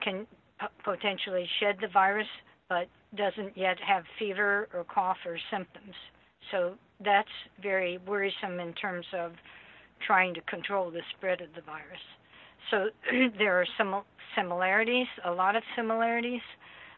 can 0.02 0.26
p- 0.61 0.66
potentially 0.85 1.48
shed 1.61 1.76
the 1.80 1.88
virus 1.88 2.26
but 2.68 2.87
doesn't 3.16 3.56
yet 3.56 3.76
have 3.87 4.04
fever 4.18 4.68
or 4.72 4.85
cough 4.85 5.16
or 5.26 5.37
symptoms. 5.50 5.94
So 6.50 6.74
that's 7.04 7.28
very 7.62 7.98
worrisome 8.06 8.60
in 8.60 8.72
terms 8.74 9.06
of 9.12 9.32
trying 10.06 10.34
to 10.34 10.40
control 10.42 10.90
the 10.90 11.02
spread 11.16 11.40
of 11.40 11.48
the 11.54 11.62
virus. 11.62 12.00
So 12.70 12.90
there 13.38 13.60
are 13.60 13.66
some 13.76 14.02
similarities, 14.36 15.06
a 15.24 15.30
lot 15.30 15.56
of 15.56 15.62
similarities, 15.76 16.42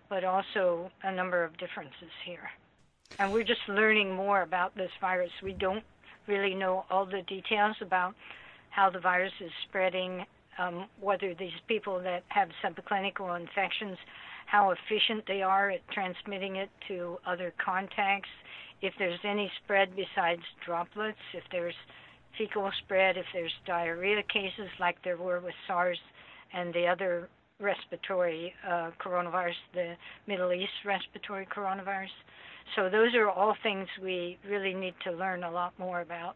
but 0.08 0.24
also 0.24 0.90
a 1.02 1.12
number 1.12 1.42
of 1.44 1.56
differences 1.58 2.12
here. 2.24 2.50
And 3.18 3.32
we're 3.32 3.44
just 3.44 3.60
learning 3.68 4.14
more 4.14 4.42
about 4.42 4.74
this 4.74 4.90
virus. 5.00 5.30
We 5.42 5.52
don't 5.52 5.84
really 6.26 6.54
know 6.54 6.84
all 6.90 7.06
the 7.06 7.22
details 7.22 7.76
about 7.80 8.14
how 8.70 8.90
the 8.90 9.00
virus 9.00 9.32
is 9.40 9.50
spreading 9.68 10.24
um, 10.58 10.86
whether 11.00 11.34
these 11.34 11.52
people 11.66 12.00
that 12.00 12.24
have 12.28 12.48
subclinical 12.62 13.38
infections, 13.38 13.96
how 14.46 14.70
efficient 14.70 15.24
they 15.26 15.42
are 15.42 15.70
at 15.70 15.80
transmitting 15.90 16.56
it 16.56 16.70
to 16.88 17.18
other 17.26 17.54
contacts, 17.62 18.28
if 18.82 18.92
there's 18.98 19.20
any 19.24 19.50
spread 19.62 19.90
besides 19.96 20.42
droplets, 20.66 21.18
if 21.32 21.44
there's 21.50 21.74
fecal 22.36 22.70
spread, 22.84 23.16
if 23.16 23.26
there's 23.32 23.52
diarrhea 23.66 24.22
cases 24.24 24.68
like 24.80 24.96
there 25.04 25.16
were 25.16 25.40
with 25.40 25.54
SARS 25.66 25.98
and 26.52 26.74
the 26.74 26.86
other 26.86 27.28
respiratory 27.60 28.52
uh, 28.68 28.90
coronavirus, 29.00 29.54
the 29.72 29.94
Middle 30.26 30.52
East 30.52 30.72
respiratory 30.84 31.46
coronavirus. 31.46 32.08
So 32.76 32.88
those 32.90 33.14
are 33.14 33.28
all 33.28 33.54
things 33.62 33.86
we 34.02 34.38
really 34.48 34.74
need 34.74 34.94
to 35.04 35.12
learn 35.12 35.44
a 35.44 35.50
lot 35.50 35.72
more 35.78 36.00
about. 36.00 36.34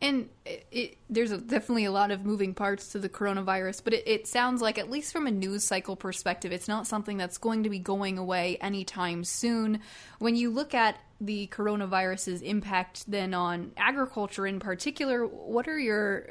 And 0.00 0.28
it, 0.44 0.66
it, 0.70 0.98
there's 1.10 1.32
a, 1.32 1.38
definitely 1.38 1.84
a 1.84 1.90
lot 1.90 2.12
of 2.12 2.24
moving 2.24 2.54
parts 2.54 2.88
to 2.92 3.00
the 3.00 3.08
coronavirus, 3.08 3.82
but 3.82 3.94
it, 3.94 4.04
it, 4.06 4.26
sounds 4.28 4.62
like, 4.62 4.78
at 4.78 4.88
least 4.88 5.12
from 5.12 5.26
a 5.26 5.30
news 5.30 5.64
cycle 5.64 5.96
perspective, 5.96 6.52
it's 6.52 6.68
not 6.68 6.86
something 6.86 7.16
that's 7.16 7.36
going 7.36 7.64
to 7.64 7.70
be 7.70 7.80
going 7.80 8.16
away 8.16 8.58
anytime 8.60 9.24
soon. 9.24 9.80
When 10.20 10.36
you 10.36 10.50
look 10.50 10.72
at 10.72 10.98
the 11.20 11.48
coronavirus's 11.48 12.42
impact 12.42 13.10
then 13.10 13.34
on 13.34 13.72
agriculture 13.76 14.46
in 14.46 14.60
particular, 14.60 15.26
what 15.26 15.66
are 15.66 15.78
your 15.78 16.28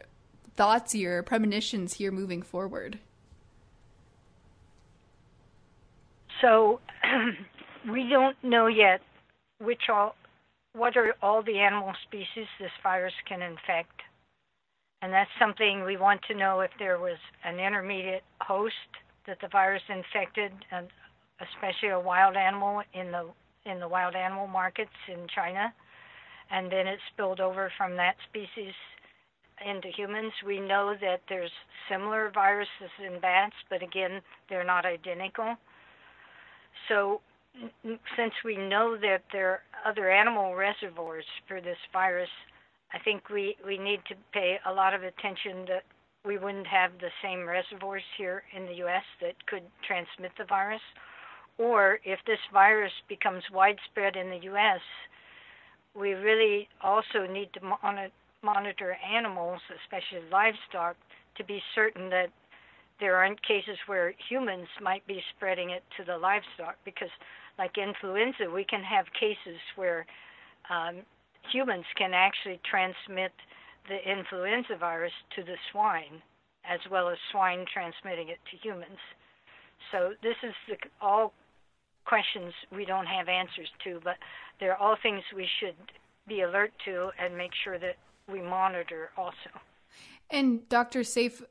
thoughts, 0.56 0.96
your 0.96 1.22
premonitions 1.24 1.94
here 1.94 2.12
moving 2.12 2.42
forward? 2.42 3.00
So, 6.40 6.80
we 7.92 8.08
don't 8.10 8.42
know 8.44 8.68
yet 8.68 9.02
which 9.60 9.90
all 9.90 10.16
what 10.78 10.96
are 10.96 11.16
all 11.22 11.42
the 11.42 11.58
animal 11.58 11.94
species 12.08 12.48
this 12.60 12.72
virus 12.84 13.14
can 13.28 13.42
infect. 13.42 14.02
And 15.02 15.12
that's 15.12 15.30
something 15.40 15.84
we 15.84 15.98
want 15.98 16.22
to 16.28 16.36
know 16.36 16.62
if 16.62 16.72
there 16.80 17.00
was 17.00 17.18
an 17.44 17.60
intermediate 17.60 18.24
host 18.42 18.74
that 19.28 19.38
the 19.42 19.48
virus 19.48 19.82
infected, 19.90 20.52
and 20.72 20.88
especially 21.42 21.90
a 21.90 22.00
wild 22.00 22.36
animal 22.36 22.82
in 22.94 23.12
the 23.12 23.26
in 23.70 23.80
the 23.80 23.88
wild 23.88 24.16
animal 24.16 24.48
markets 24.48 24.96
in 25.12 25.28
China, 25.36 25.74
and 26.50 26.72
then 26.72 26.88
it 26.88 27.00
spilled 27.14 27.42
over 27.42 27.70
from 27.78 27.98
that 27.98 28.16
species 28.30 28.74
into 29.66 29.90
humans. 29.90 30.32
We 30.46 30.60
know 30.60 30.96
that 31.02 31.22
there's 31.28 31.52
similar 31.92 32.32
viruses 32.34 32.92
in 33.06 33.20
bats, 33.20 33.56
but 33.70 33.84
again, 33.84 34.22
they're 34.50 34.64
not 34.64 34.86
identical. 34.86 35.56
So 36.88 37.20
since 38.16 38.34
we 38.44 38.58
know 38.58 38.98
that 38.98 39.24
there 39.32 39.52
are 39.52 39.62
other 39.90 40.12
animal 40.12 40.56
reservoirs 40.56 41.26
for 41.48 41.62
this 41.62 41.78
virus, 41.94 42.30
I 42.94 43.00
think 43.00 43.30
we, 43.30 43.56
we 43.66 43.78
need 43.78 44.00
to 44.08 44.16
pay 44.34 44.58
a 44.66 44.74
lot 44.74 44.94
of 44.94 45.04
attention 45.04 45.66
that 45.68 45.84
we 46.26 46.38
wouldn't 46.38 46.68
have 46.68 46.92
the 47.00 47.10
same 47.24 47.48
reservoirs 47.48 48.04
here 48.18 48.44
in 48.56 48.66
the 48.66 48.76
U.S. 48.76 49.04
that 49.22 49.34
could 49.48 49.64
transmit 49.86 50.32
the 50.38 50.46
virus. 50.46 50.82
Or 51.58 52.00
if 52.04 52.20
this 52.28 52.40
virus 52.54 52.92
becomes 53.10 53.44
widespread 53.52 54.16
in 54.16 54.30
the 54.30 54.44
U.S., 54.44 54.82
we 55.96 56.14
really 56.14 56.68
also 56.82 57.26
need 57.32 57.50
to 57.54 57.62
monitor 58.44 58.98
animals, 59.04 59.60
especially 59.84 60.28
livestock, 60.32 60.96
to 61.38 61.44
be 61.44 61.62
certain 61.74 62.10
that 62.10 62.28
there 63.00 63.16
aren't 63.16 63.42
cases 63.46 63.78
where 63.88 64.14
humans 64.30 64.68
might 64.82 65.06
be 65.08 65.22
spreading 65.36 65.70
it 65.70 65.84
to 65.98 66.04
the 66.04 66.18
livestock 66.18 66.76
because 66.84 67.10
like 67.58 67.78
influenza 67.78 68.50
we 68.54 68.64
can 68.64 68.84
have 68.84 69.06
cases 69.14 69.60
where 69.76 70.06
um, 70.70 71.02
humans 71.52 71.86
can 71.98 72.14
actually 72.14 72.60
transmit 72.70 73.32
the 73.88 73.98
influenza 74.10 74.76
virus 74.78 75.14
to 75.36 75.44
the 75.44 75.56
swine 75.72 76.22
as 76.70 76.80
well 76.92 77.10
as 77.10 77.18
swine 77.32 77.66
transmitting 77.72 78.28
it 78.28 78.40
to 78.52 78.58
humans. 78.58 79.00
So 79.92 80.12
this 80.22 80.36
is 80.44 80.54
the, 80.68 80.76
all 81.00 81.34
questions 82.06 82.54
we 82.76 82.86
don't 82.86 83.06
have 83.06 83.28
answers 83.28 83.70
to 83.84 84.00
but 84.04 84.16
they're 84.60 84.78
all 84.78 84.98
things 85.02 85.24
we 85.36 85.48
should 85.60 85.76
be 86.28 86.42
alert 86.42 86.72
to 86.86 87.10
and 87.20 87.38
make 87.38 87.52
sure 87.64 87.80
that 87.80 87.96
we 88.30 88.42
monitor 88.42 89.10
also. 89.18 89.52
And 90.30 90.68
dr 90.70 91.00
Saif, 91.00 91.44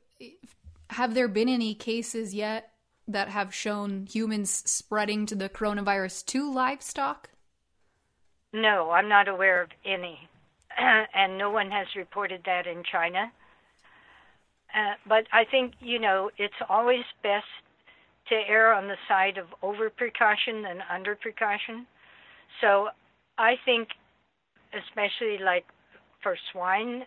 have 0.91 1.13
there 1.13 1.27
been 1.27 1.49
any 1.49 1.73
cases 1.73 2.33
yet 2.33 2.71
that 3.07 3.29
have 3.29 3.53
shown 3.53 4.05
humans 4.05 4.51
spreading 4.69 5.25
to 5.27 5.35
the 5.35 5.49
coronavirus 5.49 6.25
to 6.27 6.51
livestock? 6.51 7.29
No, 8.53 8.91
I'm 8.91 9.09
not 9.09 9.27
aware 9.27 9.61
of 9.61 9.69
any. 9.85 10.29
and 10.77 11.37
no 11.37 11.49
one 11.49 11.71
has 11.71 11.87
reported 11.95 12.41
that 12.45 12.67
in 12.67 12.83
China. 12.89 13.31
Uh, 14.73 14.93
but 15.07 15.25
I 15.31 15.45
think, 15.49 15.73
you 15.79 15.99
know, 15.99 16.29
it's 16.37 16.53
always 16.69 17.03
best 17.23 17.45
to 18.29 18.35
err 18.35 18.73
on 18.73 18.87
the 18.87 18.97
side 19.07 19.37
of 19.37 19.47
over 19.61 19.89
precaution 19.89 20.61
than 20.61 20.79
under 20.93 21.15
precaution. 21.15 21.87
So 22.61 22.89
I 23.37 23.55
think, 23.65 23.89
especially 24.73 25.37
like 25.43 25.65
for 26.21 26.35
swine, 26.51 27.03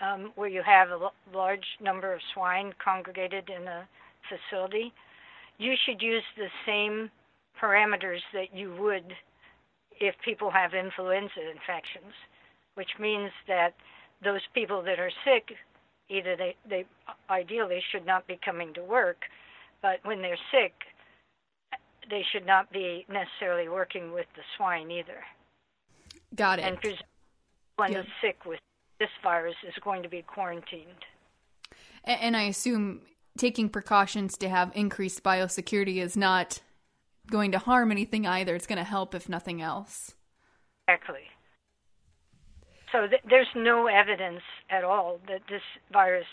um, 0.00 0.32
where 0.34 0.48
you 0.48 0.62
have 0.62 0.88
a 0.90 1.10
large 1.34 1.64
number 1.80 2.12
of 2.12 2.20
swine 2.34 2.72
congregated 2.82 3.48
in 3.48 3.66
a 3.66 3.88
facility, 4.28 4.92
you 5.58 5.74
should 5.84 6.00
use 6.00 6.22
the 6.36 6.48
same 6.64 7.10
parameters 7.60 8.20
that 8.32 8.54
you 8.54 8.74
would 8.78 9.14
if 10.00 10.14
people 10.24 10.50
have 10.50 10.74
influenza 10.74 11.50
infections, 11.50 12.14
which 12.74 12.90
means 13.00 13.30
that 13.48 13.74
those 14.22 14.40
people 14.54 14.82
that 14.82 14.98
are 15.00 15.10
sick, 15.24 15.56
either 16.08 16.36
they, 16.36 16.54
they 16.68 16.84
ideally 17.28 17.82
should 17.90 18.06
not 18.06 18.26
be 18.26 18.38
coming 18.44 18.72
to 18.74 18.82
work, 18.82 19.22
but 19.82 19.98
when 20.04 20.22
they're 20.22 20.38
sick, 20.52 20.72
they 22.08 22.24
should 22.32 22.46
not 22.46 22.72
be 22.72 23.04
necessarily 23.08 23.68
working 23.68 24.12
with 24.12 24.26
the 24.36 24.42
swine 24.56 24.90
either. 24.90 25.24
Got 26.34 26.60
it. 26.60 26.62
And 26.62 26.78
when 27.76 27.92
yep. 27.92 28.06
sick 28.20 28.44
with 28.46 28.60
this 28.98 29.10
virus 29.22 29.54
is 29.66 29.74
going 29.82 30.02
to 30.02 30.08
be 30.08 30.22
quarantined. 30.22 31.04
And 32.04 32.36
I 32.36 32.44
assume 32.44 33.02
taking 33.38 33.68
precautions 33.68 34.36
to 34.38 34.48
have 34.48 34.72
increased 34.74 35.22
biosecurity 35.22 36.02
is 36.02 36.16
not 36.16 36.60
going 37.30 37.52
to 37.52 37.58
harm 37.58 37.90
anything 37.90 38.26
either. 38.26 38.54
It's 38.54 38.66
going 38.66 38.78
to 38.78 38.84
help, 38.84 39.14
if 39.14 39.28
nothing 39.28 39.62
else. 39.62 40.14
Exactly. 40.88 41.22
So 42.92 43.06
th- 43.06 43.22
there's 43.28 43.48
no 43.54 43.86
evidence 43.86 44.42
at 44.70 44.84
all 44.84 45.20
that 45.28 45.42
this 45.48 45.62
virus 45.92 46.26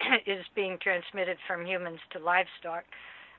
is 0.26 0.44
being 0.54 0.78
transmitted 0.82 1.38
from 1.46 1.66
humans 1.66 2.00
to 2.12 2.18
livestock. 2.18 2.84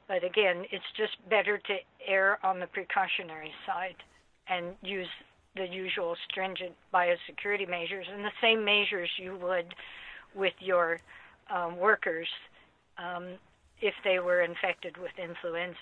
But 0.08 0.24
again, 0.24 0.66
it's 0.72 0.86
just 0.98 1.18
better 1.30 1.58
to 1.58 1.76
err 2.08 2.44
on 2.44 2.60
the 2.60 2.68
precautionary 2.68 3.52
side 3.66 3.96
and 4.48 4.76
use 4.82 5.08
the 5.56 5.66
usual 5.66 6.16
stringent 6.30 6.74
biosecurity 6.94 7.70
measures 7.70 8.08
and 8.12 8.26
the 8.26 8.32
same 8.42 8.66
measures 8.66 9.10
you 9.18 9.38
would 9.42 9.74
with 10.36 10.54
your 10.60 11.00
um, 11.54 11.78
workers 11.78 12.28
um, 12.98 13.28
if 13.82 13.94
they 14.04 14.20
were 14.20 14.42
infected 14.42 14.98
with 14.98 15.12
influenza. 15.18 15.78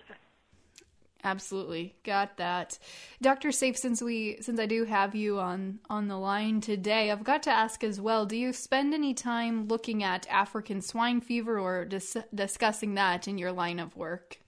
Absolutely, 1.24 1.94
got 2.04 2.38
that, 2.38 2.80
Doctor 3.22 3.50
Saif. 3.50 3.78
Since 3.78 4.02
we, 4.02 4.38
since 4.42 4.60
I 4.60 4.66
do 4.66 4.86
have 4.86 5.14
you 5.14 5.40
on 5.40 5.80
on 5.88 6.08
the 6.08 6.18
line 6.18 6.62
today, 6.62 7.12
I've 7.12 7.24
got 7.24 7.44
to 7.44 7.52
ask 7.52 7.84
as 7.84 8.02
well. 8.02 8.26
Do 8.26 8.36
you 8.36 8.52
spend 8.52 8.94
any 8.94 9.14
time 9.14 9.68
looking 9.68 10.04
at 10.04 10.28
African 10.30 10.82
swine 10.82 11.22
fever 11.22 11.60
or 11.60 11.86
dis- 11.86 12.18
discussing 12.34 12.96
that 12.96 13.28
in 13.28 13.38
your 13.38 13.52
line 13.52 13.80
of 13.80 13.96
work? 13.96 14.40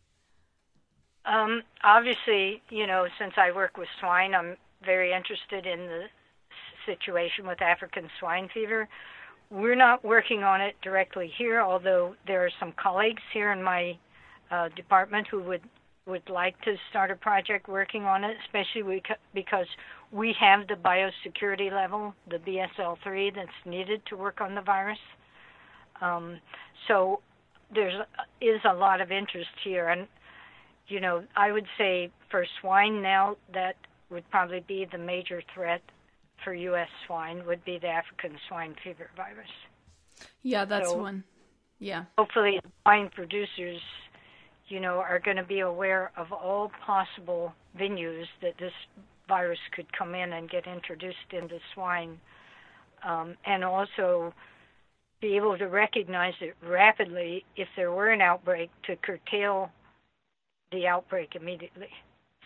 Um, 1.26 1.62
obviously, 1.84 2.62
you 2.70 2.88
know, 2.88 3.08
since 3.20 3.34
I 3.38 3.52
work 3.52 3.78
with 3.78 3.88
swine, 4.00 4.34
I'm 4.34 4.58
very 4.84 5.14
interested 5.14 5.68
in 5.68 5.86
the 5.86 6.06
situation 6.86 7.48
with 7.48 7.62
African 7.62 8.10
swine 8.20 8.50
fever. 8.54 8.90
We're 9.54 9.76
not 9.76 10.04
working 10.04 10.44
on 10.44 10.62
it 10.62 10.74
directly 10.82 11.32
here, 11.38 11.62
although 11.62 12.16
there 12.26 12.44
are 12.44 12.50
some 12.60 12.74
colleagues 12.76 13.22
here 13.36 13.52
in 13.52 13.62
my 13.62 13.96
uh, 14.50 14.70
department 14.76 15.28
who 15.30 15.44
would 15.44 15.62
would 16.08 16.28
like 16.28 16.60
to 16.62 16.76
start 16.90 17.12
a 17.12 17.16
project 17.16 17.70
working 17.70 18.04
on 18.04 18.24
it, 18.26 18.36
especially 18.46 19.02
because 19.34 19.68
we 20.12 20.36
have 20.38 20.68
the 20.68 20.74
biosecurity 20.74 21.72
level, 21.72 22.14
the 22.30 22.38
BSL3, 22.38 23.34
that's 23.34 23.50
needed 23.66 24.02
to 24.08 24.18
work 24.18 24.42
on 24.42 24.54
the 24.54 24.62
virus. 24.62 25.00
Um, 26.02 26.40
so 26.90 27.22
there's 27.74 27.94
is 28.42 28.60
a 28.70 28.74
lot 28.74 29.02
of 29.02 29.12
interest 29.12 29.52
here, 29.64 29.90
and 29.90 30.08
you 30.88 31.00
know 31.00 31.24
I 31.38 31.52
would 31.52 31.68
say 31.78 32.10
for 32.32 32.44
swine 32.60 33.04
now 33.04 33.38
that 33.54 33.76
would 34.10 34.28
probably 34.32 34.66
be 34.68 34.88
the 34.92 34.98
major 34.98 35.44
threat 35.54 35.82
for 36.44 36.54
U.S. 36.54 36.88
swine 37.06 37.46
would 37.46 37.64
be 37.66 37.80
the 37.80 37.88
African 37.88 38.38
swine 38.48 38.76
fever 38.84 39.10
virus. 39.16 39.50
Yeah, 40.42 40.66
that's 40.66 40.90
so 40.90 40.98
one. 40.98 41.24
Yeah. 41.80 42.06
Hopefully, 42.18 42.60
swine 42.84 43.10
producers, 43.14 43.82
you 44.68 44.80
know, 44.80 45.00
are 45.00 45.20
going 45.20 45.38
to 45.38 45.44
be 45.44 45.60
aware 45.60 46.12
of 46.18 46.32
all 46.32 46.72
possible 46.86 47.54
venues 47.78 48.26
that 48.42 48.58
this 48.60 48.74
virus 49.28 49.60
could 49.76 49.92
come 49.98 50.16
in 50.16 50.34
and 50.34 50.50
get 50.50 50.68
introduced 50.68 51.18
into 51.32 51.60
swine, 51.74 52.20
um, 53.06 53.36
and 53.46 53.64
also 53.64 54.34
be 55.22 55.36
able 55.36 55.58
to 55.58 55.66
recognize 55.66 56.34
it 56.42 56.56
rapidly 56.62 57.46
if 57.56 57.68
there 57.76 57.92
were 57.92 58.10
an 58.10 58.22
outbreak 58.22 58.70
to 58.86 58.96
curtail 58.98 59.72
the 60.72 60.88
outbreak 60.88 61.36
immediately. 61.36 61.88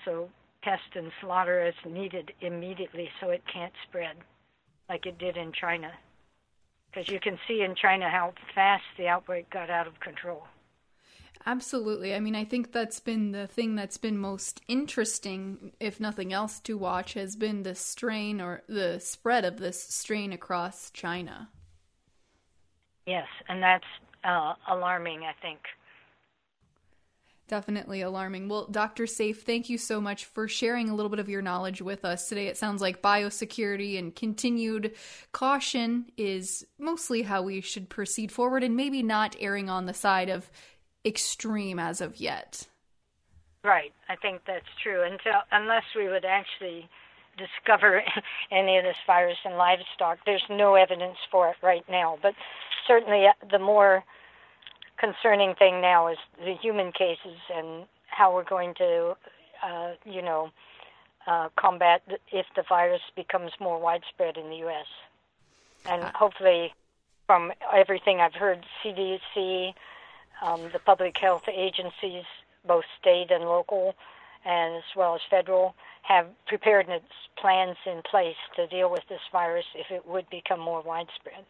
So 0.05 0.29
test 0.63 0.95
and 0.95 1.11
slaughter 1.21 1.61
as 1.61 1.73
needed 1.85 2.31
immediately 2.41 3.09
so 3.19 3.29
it 3.29 3.43
can't 3.51 3.73
spread 3.87 4.17
like 4.89 5.05
it 5.05 5.17
did 5.17 5.37
in 5.37 5.51
China. 5.51 5.91
Because 6.89 7.09
you 7.09 7.19
can 7.19 7.37
see 7.47 7.61
in 7.61 7.75
China 7.75 8.09
how 8.09 8.33
fast 8.55 8.83
the 8.97 9.07
outbreak 9.07 9.49
got 9.49 9.69
out 9.69 9.87
of 9.87 9.99
control. 9.99 10.47
Absolutely. 11.45 12.13
I 12.13 12.19
mean, 12.19 12.35
I 12.35 12.43
think 12.43 12.71
that's 12.71 12.99
been 12.99 13.31
the 13.31 13.47
thing 13.47 13.75
that's 13.75 13.97
been 13.97 14.17
most 14.17 14.61
interesting, 14.67 15.71
if 15.79 15.99
nothing 15.99 16.33
else, 16.33 16.59
to 16.61 16.77
watch 16.77 17.13
has 17.13 17.35
been 17.35 17.63
the 17.63 17.75
strain 17.75 18.41
or 18.41 18.63
the 18.67 18.99
spread 18.99 19.45
of 19.45 19.57
this 19.57 19.81
strain 19.81 20.33
across 20.33 20.89
China. 20.91 21.49
Yes, 23.05 23.27
and 23.47 23.63
that's 23.63 23.85
uh, 24.23 24.55
alarming, 24.67 25.23
I 25.23 25.33
think 25.41 25.59
definitely 27.47 28.01
alarming. 28.01 28.49
Well, 28.49 28.67
Dr. 28.67 29.05
Saif, 29.05 29.37
thank 29.37 29.69
you 29.69 29.77
so 29.77 29.99
much 30.01 30.25
for 30.25 30.47
sharing 30.47 30.89
a 30.89 30.95
little 30.95 31.09
bit 31.09 31.19
of 31.19 31.29
your 31.29 31.41
knowledge 31.41 31.81
with 31.81 32.05
us 32.05 32.27
today. 32.27 32.47
It 32.47 32.57
sounds 32.57 32.81
like 32.81 33.01
biosecurity 33.01 33.97
and 33.97 34.15
continued 34.15 34.93
caution 35.31 36.05
is 36.17 36.65
mostly 36.77 37.23
how 37.23 37.41
we 37.41 37.61
should 37.61 37.89
proceed 37.89 38.31
forward 38.31 38.63
and 38.63 38.75
maybe 38.75 39.01
not 39.01 39.35
erring 39.39 39.69
on 39.69 39.85
the 39.85 39.93
side 39.93 40.29
of 40.29 40.49
extreme 41.05 41.79
as 41.79 42.01
of 42.01 42.19
yet. 42.19 42.67
Right. 43.63 43.93
I 44.09 44.15
think 44.15 44.41
that's 44.45 44.65
true. 44.81 45.03
Until 45.03 45.41
unless 45.51 45.83
we 45.95 46.07
would 46.07 46.25
actually 46.25 46.89
discover 47.37 48.01
any 48.51 48.77
of 48.77 48.83
this 48.83 48.97
virus 49.05 49.37
in 49.45 49.53
livestock, 49.53 50.19
there's 50.25 50.43
no 50.49 50.75
evidence 50.75 51.17
for 51.31 51.49
it 51.49 51.55
right 51.61 51.85
now. 51.89 52.17
But 52.21 52.33
certainly 52.87 53.25
uh, 53.25 53.33
the 53.49 53.59
more 53.59 54.03
concerning 54.97 55.55
thing 55.55 55.81
now 55.81 56.07
is 56.07 56.17
the 56.39 56.55
human 56.55 56.91
cases 56.91 57.37
and 57.53 57.85
how 58.07 58.33
we're 58.33 58.43
going 58.43 58.73
to, 58.75 59.15
uh, 59.63 59.91
you 60.05 60.21
know, 60.21 60.51
uh, 61.27 61.49
combat 61.57 62.01
if 62.31 62.45
the 62.55 62.63
virus 62.67 63.01
becomes 63.15 63.51
more 63.59 63.79
widespread 63.79 64.37
in 64.37 64.49
the 64.49 64.57
U.S. 64.57 64.87
And 65.85 66.03
uh. 66.03 66.11
hopefully, 66.15 66.73
from 67.25 67.51
everything 67.73 68.19
I've 68.21 68.33
heard, 68.33 68.65
CDC, 68.83 69.73
um, 70.41 70.69
the 70.71 70.79
public 70.79 71.17
health 71.17 71.43
agencies, 71.51 72.23
both 72.65 72.85
state 72.99 73.31
and 73.31 73.43
local, 73.43 73.95
and 74.45 74.75
as 74.75 74.95
well 74.95 75.15
as 75.15 75.21
federal, 75.29 75.75
have 76.03 76.27
preparedness 76.47 77.03
plans 77.37 77.75
in 77.85 78.01
place 78.09 78.37
to 78.55 78.65
deal 78.67 78.89
with 78.89 79.03
this 79.09 79.19
virus 79.31 79.65
if 79.75 79.91
it 79.91 80.07
would 80.07 80.29
become 80.29 80.59
more 80.59 80.81
widespread. 80.81 81.45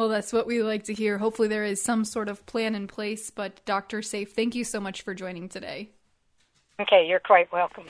Well, 0.00 0.08
that's 0.08 0.32
what 0.32 0.46
we 0.46 0.62
like 0.62 0.84
to 0.84 0.94
hear. 0.94 1.18
Hopefully, 1.18 1.46
there 1.48 1.62
is 1.62 1.82
some 1.82 2.06
sort 2.06 2.30
of 2.30 2.46
plan 2.46 2.74
in 2.74 2.86
place. 2.86 3.28
But, 3.28 3.62
Dr. 3.66 3.98
Saif, 3.98 4.30
thank 4.30 4.54
you 4.54 4.64
so 4.64 4.80
much 4.80 5.02
for 5.02 5.12
joining 5.12 5.46
today. 5.46 5.90
Okay, 6.80 7.06
you're 7.06 7.20
quite 7.20 7.52
welcome. 7.52 7.84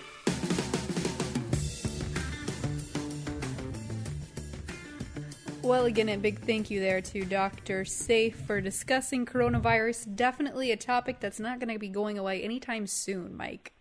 Well, 5.63 5.85
again, 5.85 6.09
a 6.09 6.17
big 6.17 6.41
thank 6.41 6.69
you 6.69 6.81
there 6.81 7.01
to 7.01 7.25
Dr. 7.25 7.85
Saif 7.85 8.35
for 8.35 8.61
discussing 8.61 9.25
coronavirus. 9.25 10.17
Definitely 10.17 10.73
a 10.73 10.77
topic 10.77 11.21
that's 11.21 11.39
not 11.39 11.61
going 11.61 11.73
to 11.73 11.79
be 11.79 11.89
going 11.89 12.19
away 12.19 12.43
anytime 12.43 12.89
soon, 12.89 13.37
Mike. 13.37 13.73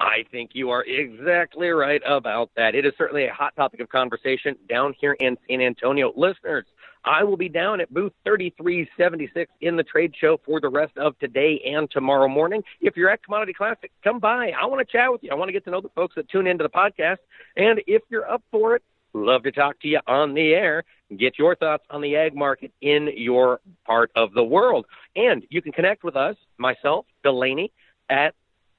I 0.00 0.24
think 0.30 0.50
you 0.54 0.70
are 0.70 0.84
exactly 0.84 1.68
right 1.68 2.02
about 2.06 2.50
that. 2.56 2.74
It 2.74 2.84
is 2.86 2.92
certainly 2.98 3.26
a 3.26 3.32
hot 3.32 3.54
topic 3.56 3.80
of 3.80 3.88
conversation 3.88 4.56
down 4.68 4.94
here 4.98 5.12
in 5.12 5.36
San 5.48 5.60
Antonio. 5.60 6.12
Listeners, 6.16 6.66
I 7.08 7.24
will 7.24 7.38
be 7.38 7.48
down 7.48 7.80
at 7.80 7.92
booth 7.92 8.12
3376 8.24 9.50
in 9.62 9.76
the 9.76 9.82
trade 9.82 10.12
show 10.14 10.38
for 10.44 10.60
the 10.60 10.68
rest 10.68 10.92
of 10.98 11.18
today 11.18 11.58
and 11.64 11.90
tomorrow 11.90 12.28
morning. 12.28 12.62
If 12.82 12.98
you're 12.98 13.08
at 13.08 13.24
Commodity 13.24 13.54
Classic, 13.54 13.90
come 14.04 14.18
by. 14.18 14.50
I 14.50 14.66
want 14.66 14.86
to 14.86 14.92
chat 14.92 15.10
with 15.10 15.22
you. 15.22 15.30
I 15.32 15.34
want 15.34 15.48
to 15.48 15.54
get 15.54 15.64
to 15.64 15.70
know 15.70 15.80
the 15.80 15.88
folks 15.88 16.16
that 16.16 16.28
tune 16.28 16.46
into 16.46 16.64
the 16.64 16.68
podcast. 16.68 17.16
And 17.56 17.80
if 17.86 18.02
you're 18.10 18.30
up 18.30 18.42
for 18.50 18.76
it, 18.76 18.82
love 19.14 19.44
to 19.44 19.52
talk 19.52 19.80
to 19.80 19.88
you 19.88 20.00
on 20.06 20.34
the 20.34 20.52
air. 20.52 20.84
Get 21.16 21.38
your 21.38 21.56
thoughts 21.56 21.84
on 21.88 22.02
the 22.02 22.14
ag 22.14 22.36
market 22.36 22.72
in 22.82 23.08
your 23.16 23.60
part 23.86 24.10
of 24.14 24.34
the 24.34 24.44
world. 24.44 24.84
And 25.16 25.46
you 25.48 25.62
can 25.62 25.72
connect 25.72 26.04
with 26.04 26.14
us, 26.14 26.36
myself, 26.58 27.06
Delaney, 27.24 27.72
at 28.10 28.34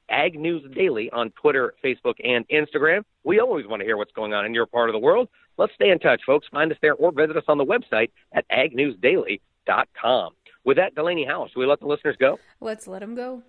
Ag 0.08 0.40
News 0.40 0.64
Daily 0.76 1.10
on 1.10 1.32
Twitter, 1.32 1.74
Facebook, 1.84 2.16
and 2.24 2.48
Instagram. 2.50 3.04
We 3.24 3.40
always 3.40 3.66
want 3.66 3.80
to 3.80 3.86
hear 3.86 3.98
what's 3.98 4.12
going 4.12 4.36
on 4.36 4.46
in 4.46 4.54
your 4.54 4.68
part 4.68 4.90
of 4.90 4.94
the 4.94 5.00
world. 5.00 5.30
Let's 5.60 5.74
stay 5.74 5.90
in 5.90 6.00
touch, 6.00 6.22
folks. 6.26 6.48
Find 6.50 6.72
us 6.72 6.78
there 6.82 6.94
or 6.94 7.12
visit 7.12 7.36
us 7.36 7.44
on 7.50 7.58
the 7.58 7.66
website 7.66 8.12
at 8.32 8.46
agnewsdaily.com. 8.50 10.34
With 10.64 10.78
that, 10.78 10.96
Delaney 10.96 11.26
Howell, 11.26 11.50
we 11.58 11.66
let 11.66 11.82
the 11.82 11.86
listeners 11.86 12.16
go? 12.18 12.40
Let's 12.62 12.88
let 12.88 13.02
them 13.02 13.14
go. 13.14 13.44